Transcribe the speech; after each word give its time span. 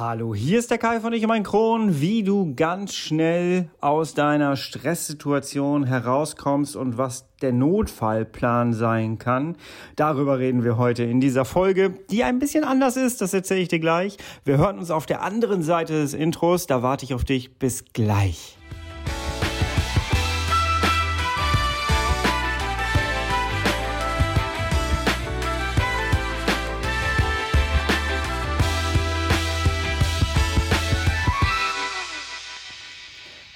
Hallo, 0.00 0.34
hier 0.34 0.58
ist 0.58 0.70
der 0.70 0.78
Kai 0.78 0.98
von 0.98 1.12
Ich 1.12 1.22
und 1.24 1.28
mein 1.28 1.42
Kron, 1.42 2.00
wie 2.00 2.22
du 2.22 2.54
ganz 2.54 2.94
schnell 2.94 3.68
aus 3.82 4.14
deiner 4.14 4.56
Stresssituation 4.56 5.84
herauskommst 5.84 6.74
und 6.74 6.96
was 6.96 7.26
der 7.42 7.52
Notfallplan 7.52 8.72
sein 8.72 9.18
kann. 9.18 9.56
Darüber 9.96 10.38
reden 10.38 10.64
wir 10.64 10.78
heute 10.78 11.04
in 11.04 11.20
dieser 11.20 11.44
Folge, 11.44 11.92
die 12.08 12.24
ein 12.24 12.38
bisschen 12.38 12.64
anders 12.64 12.96
ist, 12.96 13.20
das 13.20 13.34
erzähle 13.34 13.60
ich 13.60 13.68
dir 13.68 13.78
gleich. 13.78 14.16
Wir 14.46 14.56
hören 14.56 14.78
uns 14.78 14.90
auf 14.90 15.04
der 15.04 15.20
anderen 15.20 15.62
Seite 15.62 15.92
des 15.92 16.14
Intros, 16.14 16.66
da 16.66 16.82
warte 16.82 17.04
ich 17.04 17.12
auf 17.12 17.24
dich. 17.24 17.58
Bis 17.58 17.84
gleich. 17.92 18.56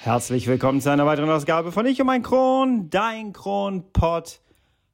Herzlich 0.05 0.45
willkommen 0.45 0.81
zu 0.81 0.91
einer 0.91 1.07
weiteren 1.07 1.31
Ausgabe 1.31 1.71
von 1.71 1.83
Ich 1.87 1.99
und 1.99 2.05
mein 2.05 2.21
Kron, 2.21 2.91
dein 2.91 3.33
Kronpott. 3.33 4.39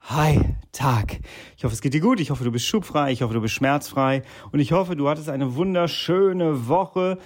Hi, 0.04 0.40
Tag. 0.72 1.20
Ich 1.58 1.66
hoffe, 1.66 1.74
es 1.74 1.82
geht 1.82 1.94
dir 1.94 2.00
gut. 2.00 2.22
Ich 2.22 2.32
hoffe, 2.32 2.46
du 2.46 2.52
bist 2.54 2.66
schubfrei. 2.66 3.12
Ich 3.12 3.22
hoffe, 3.22 3.34
du 3.34 3.42
bist 3.42 3.54
schmerzfrei. 3.54 4.22
Und 4.54 4.62
ich 4.62 4.72
hoffe, 4.72 4.96
du 4.96 5.10
hattest 5.10 5.28
eine 5.28 5.56
wunderschöne 5.56 6.70
Woche 6.70 7.18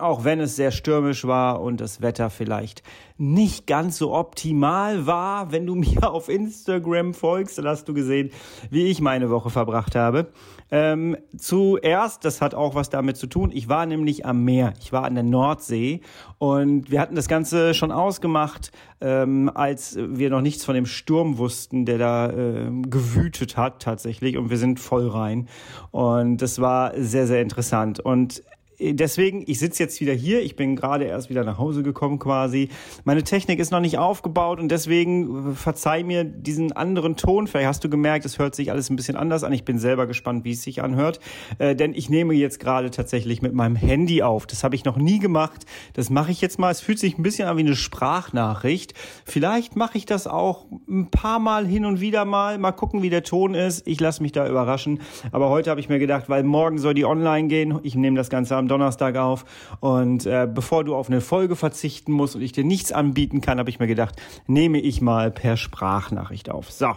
auch 0.00 0.24
wenn 0.24 0.40
es 0.40 0.56
sehr 0.56 0.70
stürmisch 0.70 1.26
war 1.26 1.60
und 1.60 1.80
das 1.80 2.00
Wetter 2.00 2.30
vielleicht 2.30 2.82
nicht 3.16 3.66
ganz 3.66 3.98
so 3.98 4.14
optimal 4.14 5.06
war. 5.06 5.52
Wenn 5.52 5.66
du 5.66 5.74
mir 5.74 6.10
auf 6.10 6.28
Instagram 6.28 7.14
folgst, 7.14 7.58
dann 7.58 7.66
hast 7.66 7.88
du 7.88 7.94
gesehen, 7.94 8.30
wie 8.70 8.86
ich 8.86 9.00
meine 9.00 9.30
Woche 9.30 9.50
verbracht 9.50 9.94
habe. 9.94 10.28
Ähm, 10.70 11.16
zuerst, 11.36 12.24
das 12.24 12.40
hat 12.40 12.54
auch 12.54 12.74
was 12.74 12.90
damit 12.90 13.16
zu 13.16 13.26
tun, 13.26 13.50
ich 13.52 13.68
war 13.68 13.86
nämlich 13.86 14.26
am 14.26 14.44
Meer, 14.44 14.74
ich 14.80 14.92
war 14.92 15.04
an 15.04 15.14
der 15.14 15.24
Nordsee. 15.24 16.00
Und 16.38 16.90
wir 16.90 17.00
hatten 17.00 17.14
das 17.14 17.28
Ganze 17.28 17.74
schon 17.74 17.90
ausgemacht, 17.90 18.70
ähm, 19.00 19.50
als 19.54 19.96
wir 19.98 20.30
noch 20.30 20.40
nichts 20.40 20.64
von 20.64 20.74
dem 20.74 20.86
Sturm 20.86 21.38
wussten, 21.38 21.84
der 21.84 21.98
da 21.98 22.30
äh, 22.30 22.70
gewütet 22.82 23.56
hat 23.56 23.80
tatsächlich. 23.82 24.36
Und 24.36 24.50
wir 24.50 24.58
sind 24.58 24.80
voll 24.80 25.08
rein. 25.08 25.48
Und 25.90 26.42
das 26.42 26.60
war 26.60 26.92
sehr, 26.96 27.26
sehr 27.26 27.42
interessant. 27.42 28.00
Und 28.00 28.42
deswegen, 28.80 29.44
ich 29.46 29.58
sitze 29.58 29.82
jetzt 29.82 30.00
wieder 30.00 30.12
hier. 30.12 30.42
Ich 30.42 30.56
bin 30.56 30.76
gerade 30.76 31.04
erst 31.04 31.30
wieder 31.30 31.44
nach 31.44 31.58
Hause 31.58 31.82
gekommen 31.82 32.18
quasi. 32.18 32.68
Meine 33.04 33.22
Technik 33.22 33.58
ist 33.58 33.70
noch 33.70 33.80
nicht 33.80 33.98
aufgebaut 33.98 34.60
und 34.60 34.70
deswegen 34.70 35.52
äh, 35.52 35.54
verzeih 35.54 36.02
mir 36.04 36.24
diesen 36.24 36.72
anderen 36.72 37.16
Ton. 37.16 37.46
Vielleicht 37.46 37.66
hast 37.66 37.84
du 37.84 37.90
gemerkt, 37.90 38.24
es 38.24 38.38
hört 38.38 38.54
sich 38.54 38.70
alles 38.70 38.90
ein 38.90 38.96
bisschen 38.96 39.16
anders 39.16 39.44
an. 39.44 39.52
Ich 39.52 39.64
bin 39.64 39.78
selber 39.78 40.06
gespannt, 40.06 40.44
wie 40.44 40.52
es 40.52 40.62
sich 40.62 40.82
anhört. 40.82 41.20
Äh, 41.58 41.74
denn 41.74 41.94
ich 41.94 42.08
nehme 42.08 42.34
jetzt 42.34 42.60
gerade 42.60 42.90
tatsächlich 42.90 43.42
mit 43.42 43.52
meinem 43.52 43.76
Handy 43.76 44.22
auf. 44.22 44.46
Das 44.46 44.62
habe 44.64 44.74
ich 44.74 44.84
noch 44.84 44.96
nie 44.96 45.18
gemacht. 45.18 45.64
Das 45.94 46.10
mache 46.10 46.30
ich 46.30 46.40
jetzt 46.40 46.58
mal. 46.58 46.70
Es 46.70 46.80
fühlt 46.80 46.98
sich 46.98 47.18
ein 47.18 47.22
bisschen 47.22 47.48
an 47.48 47.56
wie 47.56 47.62
eine 47.62 47.76
Sprachnachricht. 47.76 48.94
Vielleicht 49.24 49.76
mache 49.76 49.98
ich 49.98 50.06
das 50.06 50.26
auch 50.26 50.66
ein 50.88 51.10
paar 51.10 51.38
Mal 51.38 51.66
hin 51.66 51.84
und 51.84 52.00
wieder 52.00 52.24
mal. 52.24 52.58
Mal 52.58 52.72
gucken, 52.72 53.02
wie 53.02 53.10
der 53.10 53.24
Ton 53.24 53.54
ist. 53.54 53.86
Ich 53.86 54.00
lasse 54.00 54.22
mich 54.22 54.32
da 54.32 54.48
überraschen. 54.48 55.00
Aber 55.32 55.50
heute 55.50 55.70
habe 55.70 55.80
ich 55.80 55.88
mir 55.88 55.98
gedacht, 55.98 56.28
weil 56.28 56.44
morgen 56.44 56.78
soll 56.78 56.94
die 56.94 57.04
online 57.04 57.48
gehen. 57.48 57.80
Ich 57.82 57.94
nehme 57.94 58.16
das 58.16 58.30
Ganze 58.30 58.56
am 58.56 58.67
Donnerstag 58.68 59.16
auf. 59.16 59.44
Und 59.80 60.26
äh, 60.26 60.48
bevor 60.52 60.84
du 60.84 60.94
auf 60.94 61.08
eine 61.08 61.20
Folge 61.20 61.56
verzichten 61.56 62.12
musst 62.12 62.36
und 62.36 62.42
ich 62.42 62.52
dir 62.52 62.64
nichts 62.64 62.92
anbieten 62.92 63.40
kann, 63.40 63.58
habe 63.58 63.70
ich 63.70 63.78
mir 63.78 63.86
gedacht, 63.86 64.16
nehme 64.46 64.80
ich 64.80 65.00
mal 65.00 65.30
per 65.30 65.56
Sprachnachricht 65.56 66.50
auf. 66.50 66.70
So. 66.70 66.94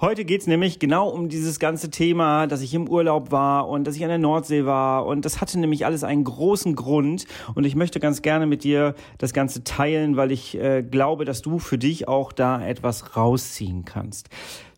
Heute 0.00 0.24
geht's 0.24 0.46
nämlich 0.46 0.78
genau 0.78 1.10
um 1.10 1.28
dieses 1.28 1.58
ganze 1.58 1.90
Thema, 1.90 2.46
dass 2.46 2.62
ich 2.62 2.72
im 2.72 2.88
Urlaub 2.88 3.32
war 3.32 3.68
und 3.68 3.86
dass 3.86 3.96
ich 3.96 4.02
an 4.02 4.08
der 4.08 4.16
Nordsee 4.16 4.64
war. 4.64 5.04
Und 5.04 5.26
das 5.26 5.42
hatte 5.42 5.60
nämlich 5.60 5.84
alles 5.84 6.04
einen 6.04 6.24
großen 6.24 6.74
Grund. 6.74 7.26
Und 7.54 7.64
ich 7.64 7.76
möchte 7.76 8.00
ganz 8.00 8.22
gerne 8.22 8.46
mit 8.46 8.64
dir 8.64 8.94
das 9.18 9.34
Ganze 9.34 9.62
teilen, 9.62 10.16
weil 10.16 10.32
ich 10.32 10.56
äh, 10.56 10.82
glaube, 10.82 11.26
dass 11.26 11.42
du 11.42 11.58
für 11.58 11.76
dich 11.76 12.08
auch 12.08 12.32
da 12.32 12.66
etwas 12.66 13.14
rausziehen 13.14 13.84
kannst. 13.84 14.30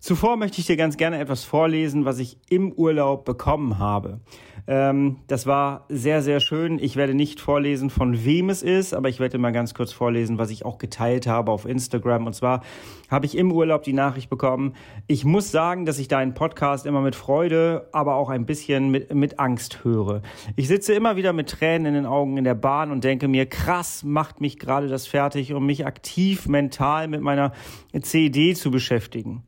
Zuvor 0.03 0.37
möchte 0.37 0.61
ich 0.61 0.67
dir 0.67 0.77
ganz 0.77 0.97
gerne 0.97 1.21
etwas 1.21 1.45
vorlesen, 1.45 2.05
was 2.05 2.19
ich 2.19 2.37
im 2.51 2.73
Urlaub 2.73 3.25
bekommen 3.25 3.79
habe. 3.79 4.19
Ähm, 4.67 5.19
das 5.29 5.47
war 5.47 5.87
sehr, 5.89 6.23
sehr 6.23 6.41
schön. 6.41 6.81
Ich 6.81 6.97
werde 6.97 7.15
nicht 7.15 7.41
vorlesen, 7.41 7.89
von 7.89 8.25
wem 8.25 8.51
es 8.51 8.65
ist, 8.65 8.95
aber 8.95 9.09
ich 9.09 9.21
werde 9.21 9.39
mal 9.39 9.53
ganz 9.53 9.75
kurz 9.75 9.93
vorlesen, 9.93 10.39
was 10.39 10.51
ich 10.51 10.65
auch 10.65 10.79
geteilt 10.79 11.29
habe 11.29 11.53
auf 11.53 11.67
Instagram. 11.67 12.27
Und 12.27 12.35
zwar 12.35 12.65
habe 13.13 13.27
ich 13.27 13.37
im 13.37 13.53
Urlaub 13.53 13.85
die 13.85 13.93
Nachricht 13.93 14.29
bekommen. 14.29 14.75
Ich 15.07 15.25
muss 15.25 15.53
sagen, 15.53 15.87
dass 15.87 16.01
ich 16.01 16.09
deinen 16.09 16.35
Podcast 16.35 16.85
immer 16.85 17.01
mit 17.01 17.15
Freude, 17.15 17.89
aber 17.93 18.17
auch 18.17 18.29
ein 18.29 18.45
bisschen 18.45 18.91
mit, 18.91 19.15
mit 19.15 19.39
Angst 19.39 19.85
höre. 19.85 20.23
Ich 20.57 20.67
sitze 20.67 20.95
immer 20.95 21.15
wieder 21.15 21.33
mit 21.33 21.49
Tränen 21.49 21.87
in 21.87 21.95
den 21.95 22.07
Augen 22.07 22.39
in 22.39 22.45
der 22.45 22.57
Bahn 22.57 22.91
und 22.91 23.05
denke 23.05 23.29
mir, 23.29 23.47
krass 23.47 24.03
macht 24.03 24.41
mich 24.41 24.59
gerade 24.59 24.89
das 24.89 25.07
fertig, 25.07 25.55
um 25.55 25.65
mich 25.65 25.87
aktiv 25.87 26.49
mental 26.49 27.07
mit 27.07 27.21
meiner 27.21 27.53
CD 28.01 28.55
zu 28.55 28.73
beschäftigen. 28.73 29.45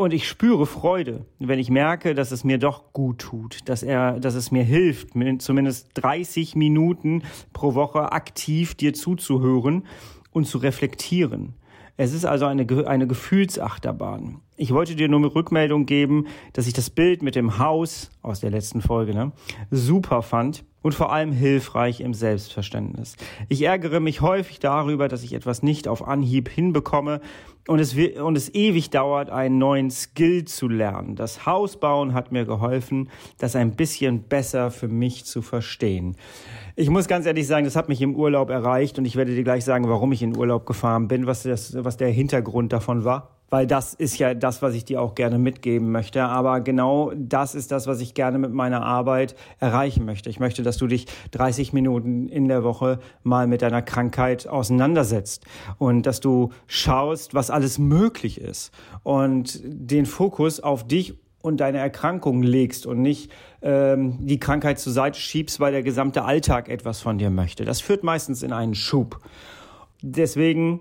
Und 0.00 0.14
ich 0.14 0.26
spüre 0.26 0.64
Freude, 0.64 1.26
wenn 1.40 1.58
ich 1.58 1.68
merke, 1.68 2.14
dass 2.14 2.30
es 2.30 2.42
mir 2.42 2.56
doch 2.56 2.94
gut 2.94 3.18
tut, 3.18 3.68
dass 3.68 3.82
er, 3.82 4.18
dass 4.18 4.34
es 4.34 4.50
mir 4.50 4.62
hilft, 4.62 5.10
zumindest 5.40 5.90
30 5.92 6.56
Minuten 6.56 7.22
pro 7.52 7.74
Woche 7.74 8.10
aktiv 8.10 8.74
dir 8.74 8.94
zuzuhören 8.94 9.84
und 10.32 10.46
zu 10.46 10.56
reflektieren. 10.56 11.52
Es 11.98 12.14
ist 12.14 12.24
also 12.24 12.46
eine, 12.46 12.66
eine 12.86 13.06
Gefühlsachterbahn. 13.06 14.40
Ich 14.56 14.72
wollte 14.72 14.96
dir 14.96 15.06
nur 15.06 15.20
eine 15.20 15.34
Rückmeldung 15.34 15.84
geben, 15.84 16.28
dass 16.54 16.66
ich 16.66 16.72
das 16.72 16.88
Bild 16.88 17.22
mit 17.22 17.34
dem 17.34 17.58
Haus 17.58 18.10
aus 18.22 18.40
der 18.40 18.48
letzten 18.48 18.80
Folge 18.80 19.12
ne, 19.12 19.32
super 19.70 20.22
fand 20.22 20.64
und 20.82 20.94
vor 20.94 21.12
allem 21.12 21.32
hilfreich 21.32 22.00
im 22.00 22.14
Selbstverständnis. 22.14 23.16
Ich 23.48 23.62
ärgere 23.62 24.00
mich 24.00 24.20
häufig 24.20 24.60
darüber, 24.60 25.08
dass 25.08 25.22
ich 25.22 25.34
etwas 25.34 25.62
nicht 25.62 25.88
auf 25.88 26.06
Anhieb 26.06 26.48
hinbekomme 26.48 27.20
und 27.68 27.78
es, 27.78 27.94
und 27.94 28.36
es 28.36 28.54
ewig 28.54 28.90
dauert, 28.90 29.30
einen 29.30 29.58
neuen 29.58 29.90
Skill 29.90 30.44
zu 30.44 30.68
lernen. 30.68 31.16
Das 31.16 31.46
Hausbauen 31.46 32.14
hat 32.14 32.32
mir 32.32 32.44
geholfen, 32.44 33.10
das 33.38 33.56
ein 33.56 33.76
bisschen 33.76 34.22
besser 34.22 34.70
für 34.70 34.88
mich 34.88 35.24
zu 35.24 35.42
verstehen. 35.42 36.16
Ich 36.76 36.88
muss 36.88 37.08
ganz 37.08 37.26
ehrlich 37.26 37.46
sagen, 37.46 37.64
das 37.64 37.76
hat 37.76 37.88
mich 37.88 38.00
im 38.00 38.14
Urlaub 38.14 38.50
erreicht 38.50 38.98
und 38.98 39.04
ich 39.04 39.16
werde 39.16 39.34
dir 39.34 39.44
gleich 39.44 39.64
sagen, 39.64 39.88
warum 39.88 40.12
ich 40.12 40.22
in 40.22 40.36
Urlaub 40.36 40.66
gefahren 40.66 41.08
bin, 41.08 41.26
was, 41.26 41.42
das, 41.42 41.76
was 41.84 41.96
der 41.96 42.08
Hintergrund 42.08 42.72
davon 42.72 43.04
war 43.04 43.39
weil 43.50 43.66
das 43.66 43.94
ist 43.94 44.18
ja 44.18 44.34
das, 44.34 44.62
was 44.62 44.74
ich 44.74 44.84
dir 44.84 45.02
auch 45.02 45.14
gerne 45.14 45.38
mitgeben 45.38 45.90
möchte. 45.90 46.22
Aber 46.22 46.60
genau 46.60 47.12
das 47.16 47.54
ist 47.54 47.72
das, 47.72 47.86
was 47.86 48.00
ich 48.00 48.14
gerne 48.14 48.38
mit 48.38 48.52
meiner 48.52 48.82
Arbeit 48.82 49.34
erreichen 49.58 50.04
möchte. 50.04 50.30
Ich 50.30 50.40
möchte, 50.40 50.62
dass 50.62 50.78
du 50.78 50.86
dich 50.86 51.06
30 51.32 51.72
Minuten 51.72 52.28
in 52.28 52.48
der 52.48 52.64
Woche 52.64 53.00
mal 53.22 53.46
mit 53.46 53.62
deiner 53.62 53.82
Krankheit 53.82 54.46
auseinandersetzt 54.46 55.44
und 55.78 56.06
dass 56.06 56.20
du 56.20 56.50
schaust, 56.66 57.34
was 57.34 57.50
alles 57.50 57.78
möglich 57.78 58.40
ist 58.40 58.72
und 59.02 59.60
den 59.64 60.06
Fokus 60.06 60.60
auf 60.60 60.86
dich 60.86 61.14
und 61.42 61.58
deine 61.58 61.78
Erkrankung 61.78 62.42
legst 62.42 62.86
und 62.86 63.00
nicht 63.00 63.32
ähm, 63.62 64.18
die 64.20 64.38
Krankheit 64.38 64.78
zur 64.78 64.92
Seite 64.92 65.18
schiebst, 65.18 65.58
weil 65.58 65.72
der 65.72 65.82
gesamte 65.82 66.24
Alltag 66.24 66.68
etwas 66.68 67.00
von 67.00 67.18
dir 67.18 67.30
möchte. 67.30 67.64
Das 67.64 67.80
führt 67.80 68.04
meistens 68.04 68.42
in 68.42 68.52
einen 68.52 68.74
Schub. 68.74 69.20
Deswegen 70.02 70.80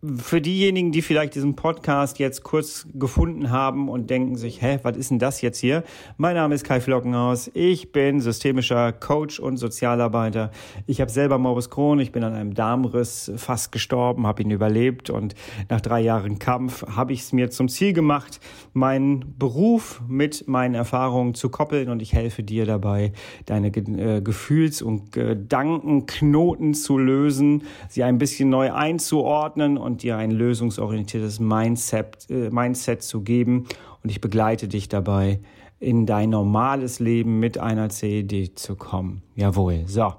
für 0.00 0.40
diejenigen, 0.40 0.92
die 0.92 1.02
vielleicht 1.02 1.34
diesen 1.34 1.56
Podcast 1.56 2.20
jetzt 2.20 2.44
kurz 2.44 2.86
gefunden 2.94 3.50
haben 3.50 3.88
und 3.88 4.10
denken 4.10 4.36
sich, 4.36 4.62
hä, 4.62 4.78
was 4.84 4.96
ist 4.96 5.10
denn 5.10 5.18
das 5.18 5.40
jetzt 5.40 5.58
hier? 5.58 5.82
Mein 6.16 6.36
Name 6.36 6.54
ist 6.54 6.62
Kai 6.62 6.80
Flockenhaus. 6.80 7.50
Ich 7.52 7.90
bin 7.90 8.20
systemischer 8.20 8.92
Coach 8.92 9.40
und 9.40 9.56
Sozialarbeiter. 9.56 10.52
Ich 10.86 11.00
habe 11.00 11.10
selber 11.10 11.38
Morbus 11.38 11.68
Crohn. 11.68 11.98
Ich 11.98 12.12
bin 12.12 12.22
an 12.22 12.34
einem 12.34 12.54
Darmriss 12.54 13.32
fast 13.36 13.72
gestorben, 13.72 14.24
habe 14.24 14.42
ihn 14.42 14.52
überlebt 14.52 15.10
und 15.10 15.34
nach 15.68 15.80
drei 15.80 16.00
Jahren 16.00 16.38
Kampf 16.38 16.86
habe 16.86 17.12
ich 17.12 17.22
es 17.22 17.32
mir 17.32 17.50
zum 17.50 17.68
Ziel 17.68 17.92
gemacht, 17.92 18.38
meinen 18.74 19.34
Beruf 19.36 20.00
mit 20.06 20.46
meinen 20.46 20.76
Erfahrungen 20.76 21.34
zu 21.34 21.48
koppeln 21.48 21.88
und 21.88 22.02
ich 22.02 22.12
helfe 22.12 22.44
dir 22.44 22.66
dabei, 22.66 23.12
deine 23.46 23.68
äh, 23.68 24.20
Gefühls- 24.20 24.80
und 24.80 25.10
Gedankenknoten 25.10 26.74
zu 26.74 26.98
lösen, 26.98 27.64
sie 27.88 28.04
ein 28.04 28.18
bisschen 28.18 28.48
neu 28.48 28.72
einzuordnen 28.72 29.76
und 29.76 29.87
dir 29.96 30.16
ein 30.16 30.30
lösungsorientiertes 30.30 31.40
Mindset, 31.40 32.28
äh, 32.28 32.50
Mindset 32.50 33.02
zu 33.02 33.22
geben. 33.22 33.66
Und 34.02 34.10
ich 34.10 34.20
begleite 34.20 34.68
dich 34.68 34.88
dabei, 34.88 35.40
in 35.80 36.06
dein 36.06 36.30
normales 36.30 36.98
Leben 37.00 37.38
mit 37.38 37.58
einer 37.58 37.88
CED 37.88 38.58
zu 38.58 38.76
kommen. 38.76 39.22
Jawohl. 39.36 39.84
So. 39.86 40.12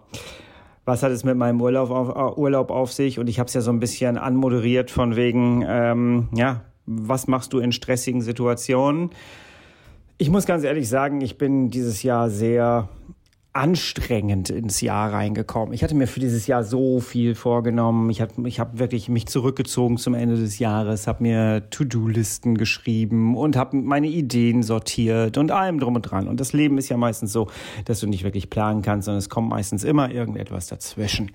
Was 0.86 1.04
hat 1.04 1.12
es 1.12 1.24
mit 1.24 1.38
meinem 1.38 1.62
Urlaub 1.62 1.92
auf, 1.92 2.10
uh, 2.10 2.42
Urlaub 2.42 2.72
auf 2.72 2.92
sich? 2.92 3.20
Und 3.20 3.28
ich 3.30 3.40
habe 3.40 3.48
es 3.48 3.54
ja 3.54 3.62
so 3.62 3.72
ein 3.72 3.80
bisschen 3.80 4.18
anmoderiert 4.18 4.90
von 4.90 5.16
wegen, 5.16 5.64
ähm, 5.68 6.30
ja, 6.34 6.62
was 6.86 7.28
machst 7.28 7.54
du 7.54 7.60
in 7.60 7.72
stressigen 7.72 8.22
Situationen? 8.22 9.12
Ich 10.18 10.30
muss 10.30 10.46
ganz 10.46 10.64
ehrlich 10.64 10.90
sagen, 10.90 11.22
ich 11.22 11.38
bin 11.38 11.70
dieses 11.70 12.02
Jahr 12.02 12.30
sehr 12.30 12.90
anstrengend 13.54 14.52
ins 14.52 14.80
Jahr 14.80 15.12
reingekommen. 15.12 15.74
Ich 15.74 15.84
hatte 15.84 15.96
mir 15.96 16.08
für 16.08 16.20
dieses 16.20 16.46
Jahr 16.46 16.64
so 16.64 17.00
viel 17.00 17.34
vorgenommen. 17.34 18.10
Ich 18.12 18.22
habe 18.22 18.48
ich 18.48 18.60
hab 18.60 18.78
wirklich 18.78 19.10
mich 19.10 19.28
zurückgezogen 19.28 19.98
zum 19.98 20.14
Ende 20.14 20.36
des 20.36 20.60
Jahres, 20.60 21.08
habe 21.08 21.24
mir 21.24 21.70
To-Do-Listen 21.72 22.56
geschrieben 22.56 23.36
und 23.36 23.58
habe 23.58 23.76
meine 23.78 24.08
Ideen 24.08 24.62
sortiert 24.62 25.38
und 25.38 25.52
allem 25.52 25.80
drum 25.80 25.96
und 25.96 26.04
dran. 26.04 26.28
Und 26.28 26.40
das 26.40 26.54
Leben 26.54 26.78
ist 26.78 26.90
ja 26.90 26.98
meistens 26.98 27.34
so, 27.34 27.48
dass 27.86 28.00
du 28.00 28.08
nicht 28.08 28.24
wirklich 28.24 28.52
planen 28.52 28.84
kannst, 28.84 29.06
sondern 29.06 29.20
es 29.20 29.30
kommt 29.30 29.50
meistens 29.50 29.84
immer 29.84 30.12
irgendetwas 30.12 30.68
dazwischen. 30.68 31.32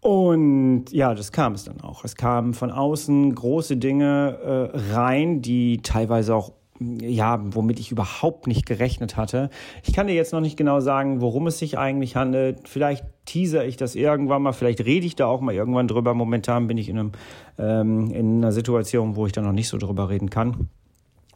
Und 0.00 0.92
ja, 0.92 1.14
das 1.14 1.32
kam 1.32 1.54
es 1.54 1.64
dann 1.64 1.80
auch. 1.80 2.04
Es 2.04 2.14
kamen 2.14 2.54
von 2.54 2.70
außen 2.70 3.34
große 3.34 3.78
Dinge 3.78 4.70
äh, 4.72 4.94
rein, 4.94 5.42
die 5.42 5.80
teilweise 5.82 6.34
auch 6.34 6.52
ja, 6.80 7.40
womit 7.42 7.80
ich 7.80 7.90
überhaupt 7.90 8.46
nicht 8.46 8.66
gerechnet 8.66 9.16
hatte. 9.16 9.50
Ich 9.82 9.92
kann 9.92 10.06
dir 10.06 10.14
jetzt 10.14 10.32
noch 10.32 10.40
nicht 10.40 10.56
genau 10.56 10.80
sagen, 10.80 11.20
worum 11.20 11.46
es 11.46 11.58
sich 11.58 11.78
eigentlich 11.78 12.16
handelt. 12.16 12.68
Vielleicht 12.68 13.04
teaser 13.24 13.64
ich 13.64 13.76
das 13.76 13.94
irgendwann 13.94 14.42
mal, 14.42 14.52
vielleicht 14.52 14.80
rede 14.84 15.06
ich 15.06 15.16
da 15.16 15.26
auch 15.26 15.40
mal 15.40 15.54
irgendwann 15.54 15.88
drüber. 15.88 16.14
Momentan 16.14 16.66
bin 16.66 16.78
ich 16.78 16.88
in, 16.88 16.98
einem, 16.98 17.12
ähm, 17.58 18.10
in 18.12 18.38
einer 18.38 18.52
Situation, 18.52 19.16
wo 19.16 19.26
ich 19.26 19.32
da 19.32 19.40
noch 19.42 19.52
nicht 19.52 19.68
so 19.68 19.78
drüber 19.78 20.08
reden 20.08 20.30
kann. 20.30 20.68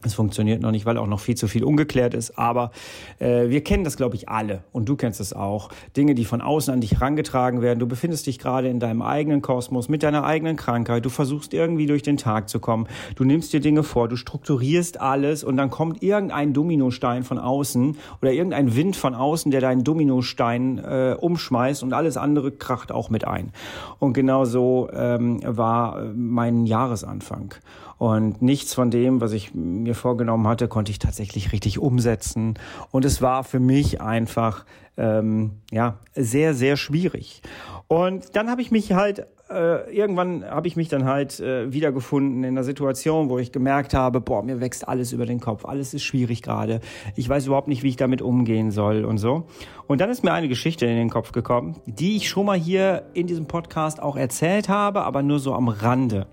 Es 0.05 0.15
funktioniert 0.15 0.61
noch 0.63 0.71
nicht, 0.73 0.87
weil 0.87 0.99
auch 0.99 1.07
noch 1.07 1.21
viel 1.21 1.37
zu 1.37 1.47
viel 1.47 1.65
ungeklärt 1.65 2.15
ist. 2.15 2.39
Aber 2.39 2.73
äh, 3.19 3.49
wir 3.49 3.63
kennen 3.63 3.85
das, 3.85 3.97
glaube 3.97 4.17
ich, 4.17 4.29
alle. 4.29 4.65
Und 4.73 4.89
du 4.89 4.97
kennst 4.97 5.21
es 5.21 5.33
auch. 5.33 5.71
Dinge, 5.97 6.15
die 6.15 6.25
von 6.25 6.41
außen 6.41 6.73
an 6.73 6.81
dich 6.81 6.93
herangetragen 6.93 7.63
werden. 7.63 7.79
Du 7.79 7.87
befindest 7.87 8.27
dich 8.27 8.39
gerade 8.39 8.69
in 8.69 8.81
deinem 8.81 9.03
eigenen 9.03 9.43
Kosmos 9.43 9.89
mit 9.89 10.03
deiner 10.03 10.25
eigenen 10.25 10.57
Krankheit. 10.57 11.05
Du 11.05 11.11
versuchst 11.11 11.55
irgendwie 11.55 11.87
durch 11.87 12.03
den 12.03 12.17
Tag 12.17 12.49
zu 12.49 12.59
kommen. 12.59 12.89
Du 13.15 13.25
nimmst 13.25 13.53
dir 13.53 13.61
Dinge 13.61 13.83
vor. 13.83 14.09
Du 14.09 14.17
strukturierst 14.17 15.01
alles 15.01 15.45
und 15.45 15.57
dann 15.57 15.71
kommt 15.71 16.03
irgendein 16.03 16.53
Dominostein 16.53 17.23
von 17.23 17.39
außen 17.39 17.97
oder 18.21 18.33
irgendein 18.33 18.75
Wind 18.75 18.97
von 18.97 19.15
außen, 19.15 19.51
der 19.51 19.61
deinen 19.61 19.85
Dominostein 19.85 20.79
äh, 20.79 21.17
umschmeißt 21.19 21.83
und 21.83 21.93
alles 21.93 22.17
andere 22.17 22.51
kracht 22.51 22.91
auch 22.91 23.11
mit 23.11 23.27
ein. 23.27 23.53
Und 23.99 24.15
genau 24.15 24.45
so 24.45 24.89
ähm, 24.93 25.41
war 25.45 26.13
mein 26.15 26.67
Jahresanfang. 26.67 27.55
Und 28.03 28.43
nichts 28.43 28.75
von 28.75 28.91
dem, 28.91 29.21
was 29.21 29.31
ich 29.31 29.55
mir 29.55 29.95
vorgenommen 29.95 30.49
hatte, 30.49 30.67
konnte 30.67 30.91
ich 30.91 30.99
tatsächlich 30.99 31.53
richtig 31.53 31.79
umsetzen. 31.79 32.59
Und 32.91 33.05
es 33.05 33.23
war 33.23 33.45
für 33.45 33.61
mich 33.61 34.01
einfach 34.01 34.65
ähm, 34.97 35.61
ja 35.71 36.01
sehr 36.13 36.53
sehr 36.55 36.77
schwierig. 36.77 37.43
Und 37.87 38.35
dann 38.35 38.51
habe 38.51 38.61
ich 38.61 38.73
mich 38.73 38.93
halt 38.93 39.29
äh, 39.49 39.89
irgendwann 39.97 40.45
habe 40.45 40.67
ich 40.67 40.75
mich 40.75 40.89
dann 40.89 41.05
halt 41.05 41.39
äh, 41.39 41.73
wiedergefunden 41.73 42.43
in 42.43 42.57
einer 42.57 42.65
Situation, 42.65 43.31
wo 43.31 43.39
ich 43.39 43.53
gemerkt 43.53 43.95
habe, 43.95 44.21
boah, 44.21 44.43
mir 44.43 44.61
wächst 44.61 44.89
alles 44.89 45.13
über 45.13 45.25
den 45.25 45.39
Kopf, 45.39 45.65
alles 45.65 45.95
ist 45.95 46.03
schwierig 46.03 46.43
gerade. 46.43 46.81
Ich 47.15 47.29
weiß 47.29 47.47
überhaupt 47.47 47.69
nicht, 47.69 47.85
wie 47.85 47.89
ich 47.91 47.97
damit 47.97 48.21
umgehen 48.21 48.73
soll 48.73 49.05
und 49.05 49.19
so. 49.19 49.47
Und 49.87 50.01
dann 50.01 50.11
ist 50.11 50.25
mir 50.25 50.33
eine 50.33 50.49
Geschichte 50.49 50.87
in 50.87 50.97
den 50.97 51.09
Kopf 51.09 51.31
gekommen, 51.31 51.77
die 51.87 52.17
ich 52.17 52.29
schon 52.29 52.47
mal 52.47 52.59
hier 52.59 53.05
in 53.15 53.29
diesem 53.29 53.47
Podcast 53.47 54.03
auch 54.03 54.17
erzählt 54.17 54.69
habe, 54.69 55.03
aber 55.03 55.23
nur 55.23 55.39
so 55.39 55.55
am 55.55 55.69
Rande. 55.69 56.27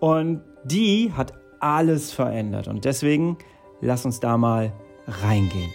Und 0.00 0.42
die 0.66 1.12
hat 1.16 1.32
alles 1.60 2.12
verändert. 2.12 2.68
Und 2.68 2.84
deswegen 2.84 3.38
lass 3.80 4.04
uns 4.04 4.20
da 4.20 4.36
mal 4.36 4.72
reingehen. 5.06 5.70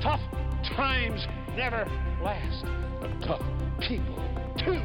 Tough 0.00 0.20
times 0.62 1.26
never 1.56 1.86
last, 2.22 2.64
but 3.00 3.10
tough 3.20 3.42
people 3.78 4.22
too. 4.56 4.80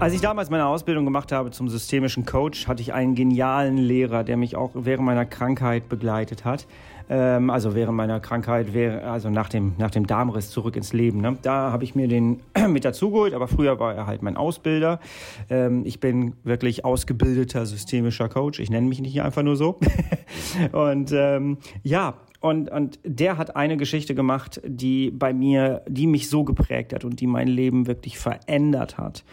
Als 0.00 0.14
ich 0.14 0.20
damals 0.20 0.48
meine 0.48 0.66
Ausbildung 0.66 1.04
gemacht 1.04 1.32
habe 1.32 1.50
zum 1.50 1.68
systemischen 1.68 2.24
Coach, 2.24 2.68
hatte 2.68 2.82
ich 2.82 2.92
einen 2.92 3.16
genialen 3.16 3.76
Lehrer, 3.78 4.22
der 4.22 4.36
mich 4.36 4.54
auch 4.54 4.70
während 4.74 5.04
meiner 5.04 5.26
Krankheit 5.26 5.88
begleitet 5.88 6.44
hat 6.44 6.66
ähm, 7.10 7.50
also 7.50 7.74
während 7.74 7.96
meiner 7.96 8.20
Krankheit, 8.20 8.68
also 9.04 9.30
nach 9.30 9.48
dem, 9.48 9.74
nach 9.78 9.90
dem 9.90 10.06
Darmriss 10.06 10.50
zurück 10.50 10.76
ins 10.76 10.92
Leben. 10.92 11.20
Ne? 11.20 11.38
Da 11.42 11.72
habe 11.72 11.84
ich 11.84 11.94
mir 11.94 12.08
den 12.08 12.40
mit 12.68 12.84
dazugeholt, 12.84 13.34
aber 13.34 13.48
früher 13.48 13.78
war 13.80 13.94
er 13.94 14.06
halt 14.06 14.22
mein 14.22 14.36
Ausbilder. 14.36 15.00
Ähm, 15.48 15.82
ich 15.84 16.00
bin 16.00 16.34
wirklich 16.44 16.84
ausgebildeter 16.84 17.66
systemischer 17.66 18.28
Coach. 18.28 18.60
Ich 18.60 18.70
nenne 18.70 18.86
mich 18.86 19.00
nicht 19.00 19.22
einfach 19.22 19.42
nur 19.42 19.56
so. 19.56 19.78
und 20.72 21.12
ähm, 21.12 21.58
ja, 21.82 22.14
und, 22.40 22.70
und 22.70 23.00
der 23.04 23.36
hat 23.36 23.56
eine 23.56 23.76
Geschichte 23.76 24.14
gemacht, 24.14 24.60
die 24.64 25.10
bei 25.10 25.32
mir, 25.32 25.82
die 25.88 26.06
mich 26.06 26.28
so 26.28 26.44
geprägt 26.44 26.92
hat 26.92 27.04
und 27.04 27.20
die 27.20 27.26
mein 27.26 27.48
Leben 27.48 27.86
wirklich 27.86 28.18
verändert 28.18 28.96
hat. 28.96 29.24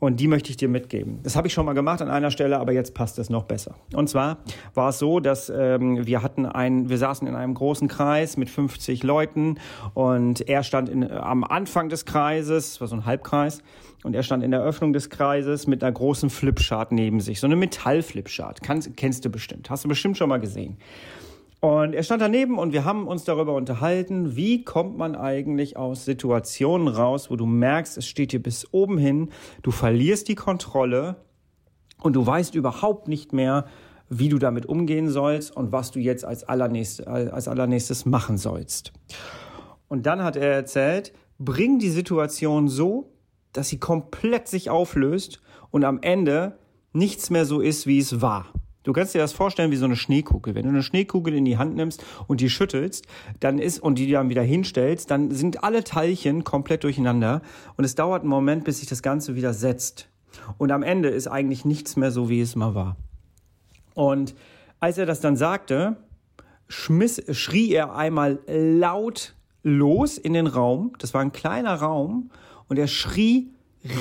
Und 0.00 0.20
die 0.20 0.28
möchte 0.28 0.50
ich 0.50 0.56
dir 0.56 0.68
mitgeben. 0.68 1.18
Das 1.24 1.34
habe 1.34 1.48
ich 1.48 1.52
schon 1.52 1.66
mal 1.66 1.72
gemacht 1.72 2.00
an 2.00 2.08
einer 2.08 2.30
Stelle, 2.30 2.60
aber 2.60 2.72
jetzt 2.72 2.94
passt 2.94 3.18
es 3.18 3.30
noch 3.30 3.44
besser. 3.44 3.74
Und 3.94 4.08
zwar 4.08 4.38
war 4.74 4.90
es 4.90 4.98
so, 4.98 5.18
dass 5.18 5.50
ähm, 5.50 6.06
wir 6.06 6.22
hatten 6.22 6.46
ein, 6.46 6.88
wir 6.88 6.98
saßen 6.98 7.26
in 7.26 7.34
einem 7.34 7.54
großen 7.54 7.88
Kreis 7.88 8.36
mit 8.36 8.48
50 8.48 9.02
Leuten 9.02 9.58
und 9.94 10.48
er 10.48 10.62
stand 10.62 10.88
in, 10.88 11.10
am 11.10 11.42
Anfang 11.42 11.88
des 11.88 12.04
Kreises, 12.04 12.80
war 12.80 12.86
so 12.86 12.94
ein 12.94 13.06
Halbkreis, 13.06 13.62
und 14.04 14.14
er 14.14 14.22
stand 14.22 14.44
in 14.44 14.52
der 14.52 14.62
Öffnung 14.62 14.92
des 14.92 15.10
Kreises 15.10 15.66
mit 15.66 15.82
einer 15.82 15.92
großen 15.92 16.30
Flipchart 16.30 16.92
neben 16.92 17.20
sich, 17.20 17.40
so 17.40 17.48
eine 17.48 17.56
Metallflipchart. 17.56 18.60
kennst 18.62 19.24
du 19.24 19.30
bestimmt, 19.30 19.68
hast 19.70 19.84
du 19.84 19.88
bestimmt 19.88 20.16
schon 20.16 20.28
mal 20.28 20.38
gesehen. 20.38 20.76
Und 21.60 21.94
er 21.94 22.04
stand 22.04 22.22
daneben 22.22 22.56
und 22.56 22.72
wir 22.72 22.84
haben 22.84 23.08
uns 23.08 23.24
darüber 23.24 23.54
unterhalten, 23.54 24.36
wie 24.36 24.64
kommt 24.64 24.96
man 24.96 25.16
eigentlich 25.16 25.76
aus 25.76 26.04
Situationen 26.04 26.86
raus, 26.86 27.30
wo 27.30 27.36
du 27.36 27.46
merkst, 27.46 27.98
es 27.98 28.06
steht 28.06 28.30
dir 28.30 28.40
bis 28.40 28.72
oben 28.72 28.96
hin, 28.96 29.30
du 29.62 29.72
verlierst 29.72 30.28
die 30.28 30.36
Kontrolle 30.36 31.16
und 32.00 32.14
du 32.14 32.24
weißt 32.24 32.54
überhaupt 32.54 33.08
nicht 33.08 33.32
mehr, 33.32 33.66
wie 34.08 34.28
du 34.28 34.38
damit 34.38 34.66
umgehen 34.66 35.10
sollst 35.10 35.54
und 35.54 35.72
was 35.72 35.90
du 35.90 35.98
jetzt 35.98 36.24
als, 36.24 36.44
allernächstes, 36.44 37.06
als 37.06 37.48
allernächstes 37.48 38.06
machen 38.06 38.38
sollst. 38.38 38.92
Und 39.88 40.06
dann 40.06 40.22
hat 40.22 40.36
er 40.36 40.52
erzählt, 40.52 41.12
bring 41.38 41.80
die 41.80 41.90
Situation 41.90 42.68
so, 42.68 43.12
dass 43.52 43.68
sie 43.68 43.78
komplett 43.78 44.46
sich 44.46 44.70
auflöst 44.70 45.40
und 45.70 45.84
am 45.84 45.98
Ende 46.02 46.58
nichts 46.92 47.30
mehr 47.30 47.44
so 47.44 47.60
ist, 47.60 47.86
wie 47.86 47.98
es 47.98 48.20
war. 48.20 48.46
Du 48.88 48.94
kannst 48.94 49.14
dir 49.14 49.18
das 49.18 49.34
vorstellen 49.34 49.70
wie 49.70 49.76
so 49.76 49.84
eine 49.84 49.96
Schneekugel. 49.96 50.54
Wenn 50.54 50.62
du 50.62 50.70
eine 50.70 50.82
Schneekugel 50.82 51.34
in 51.34 51.44
die 51.44 51.58
Hand 51.58 51.76
nimmst 51.76 52.02
und 52.26 52.40
die 52.40 52.48
schüttelst, 52.48 53.04
dann 53.38 53.58
ist 53.58 53.80
und 53.80 53.98
die 53.98 54.10
dann 54.10 54.30
wieder 54.30 54.40
hinstellst, 54.40 55.10
dann 55.10 55.30
sind 55.30 55.62
alle 55.62 55.84
Teilchen 55.84 56.42
komplett 56.42 56.84
durcheinander 56.84 57.42
und 57.76 57.84
es 57.84 57.96
dauert 57.96 58.22
einen 58.22 58.30
Moment, 58.30 58.64
bis 58.64 58.78
sich 58.78 58.88
das 58.88 59.02
Ganze 59.02 59.36
wieder 59.36 59.52
setzt. 59.52 60.08
Und 60.56 60.72
am 60.72 60.82
Ende 60.82 61.10
ist 61.10 61.26
eigentlich 61.26 61.66
nichts 61.66 61.96
mehr 61.96 62.10
so, 62.10 62.30
wie 62.30 62.40
es 62.40 62.56
mal 62.56 62.74
war. 62.74 62.96
Und 63.92 64.34
als 64.80 64.96
er 64.96 65.04
das 65.04 65.20
dann 65.20 65.36
sagte, 65.36 65.98
schmiss, 66.66 67.22
schrie 67.36 67.70
er 67.72 67.94
einmal 67.94 68.38
laut 68.46 69.34
los 69.62 70.16
in 70.16 70.32
den 70.32 70.46
Raum. 70.46 70.94
Das 70.98 71.12
war 71.12 71.20
ein 71.20 71.32
kleiner 71.32 71.74
Raum 71.74 72.30
und 72.68 72.78
er 72.78 72.88
schrie 72.88 73.50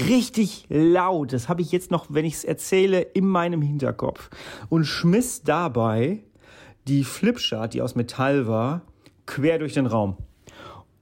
richtig 0.08 0.66
laut. 0.70 1.34
Das 1.34 1.50
habe 1.50 1.62
ich 1.62 1.72
jetzt 1.72 1.92
noch, 1.92 2.08
wenn 2.10 2.26
ich 2.26 2.36
es 2.36 2.44
erzähle, 2.44 3.02
in 3.02 3.28
meinem 3.28 3.62
Hinterkopf. 3.62 4.30
Und 4.70 4.86
schmiss 4.86 5.44
dabei 5.44 6.24
die 6.88 7.04
Flipchart, 7.04 7.74
die 7.74 7.82
aus 7.82 7.96
Metall 7.96 8.48
war, 8.48 8.82
quer 9.26 9.60
durch 9.60 9.74
den 9.74 9.86
Raum. 9.86 10.18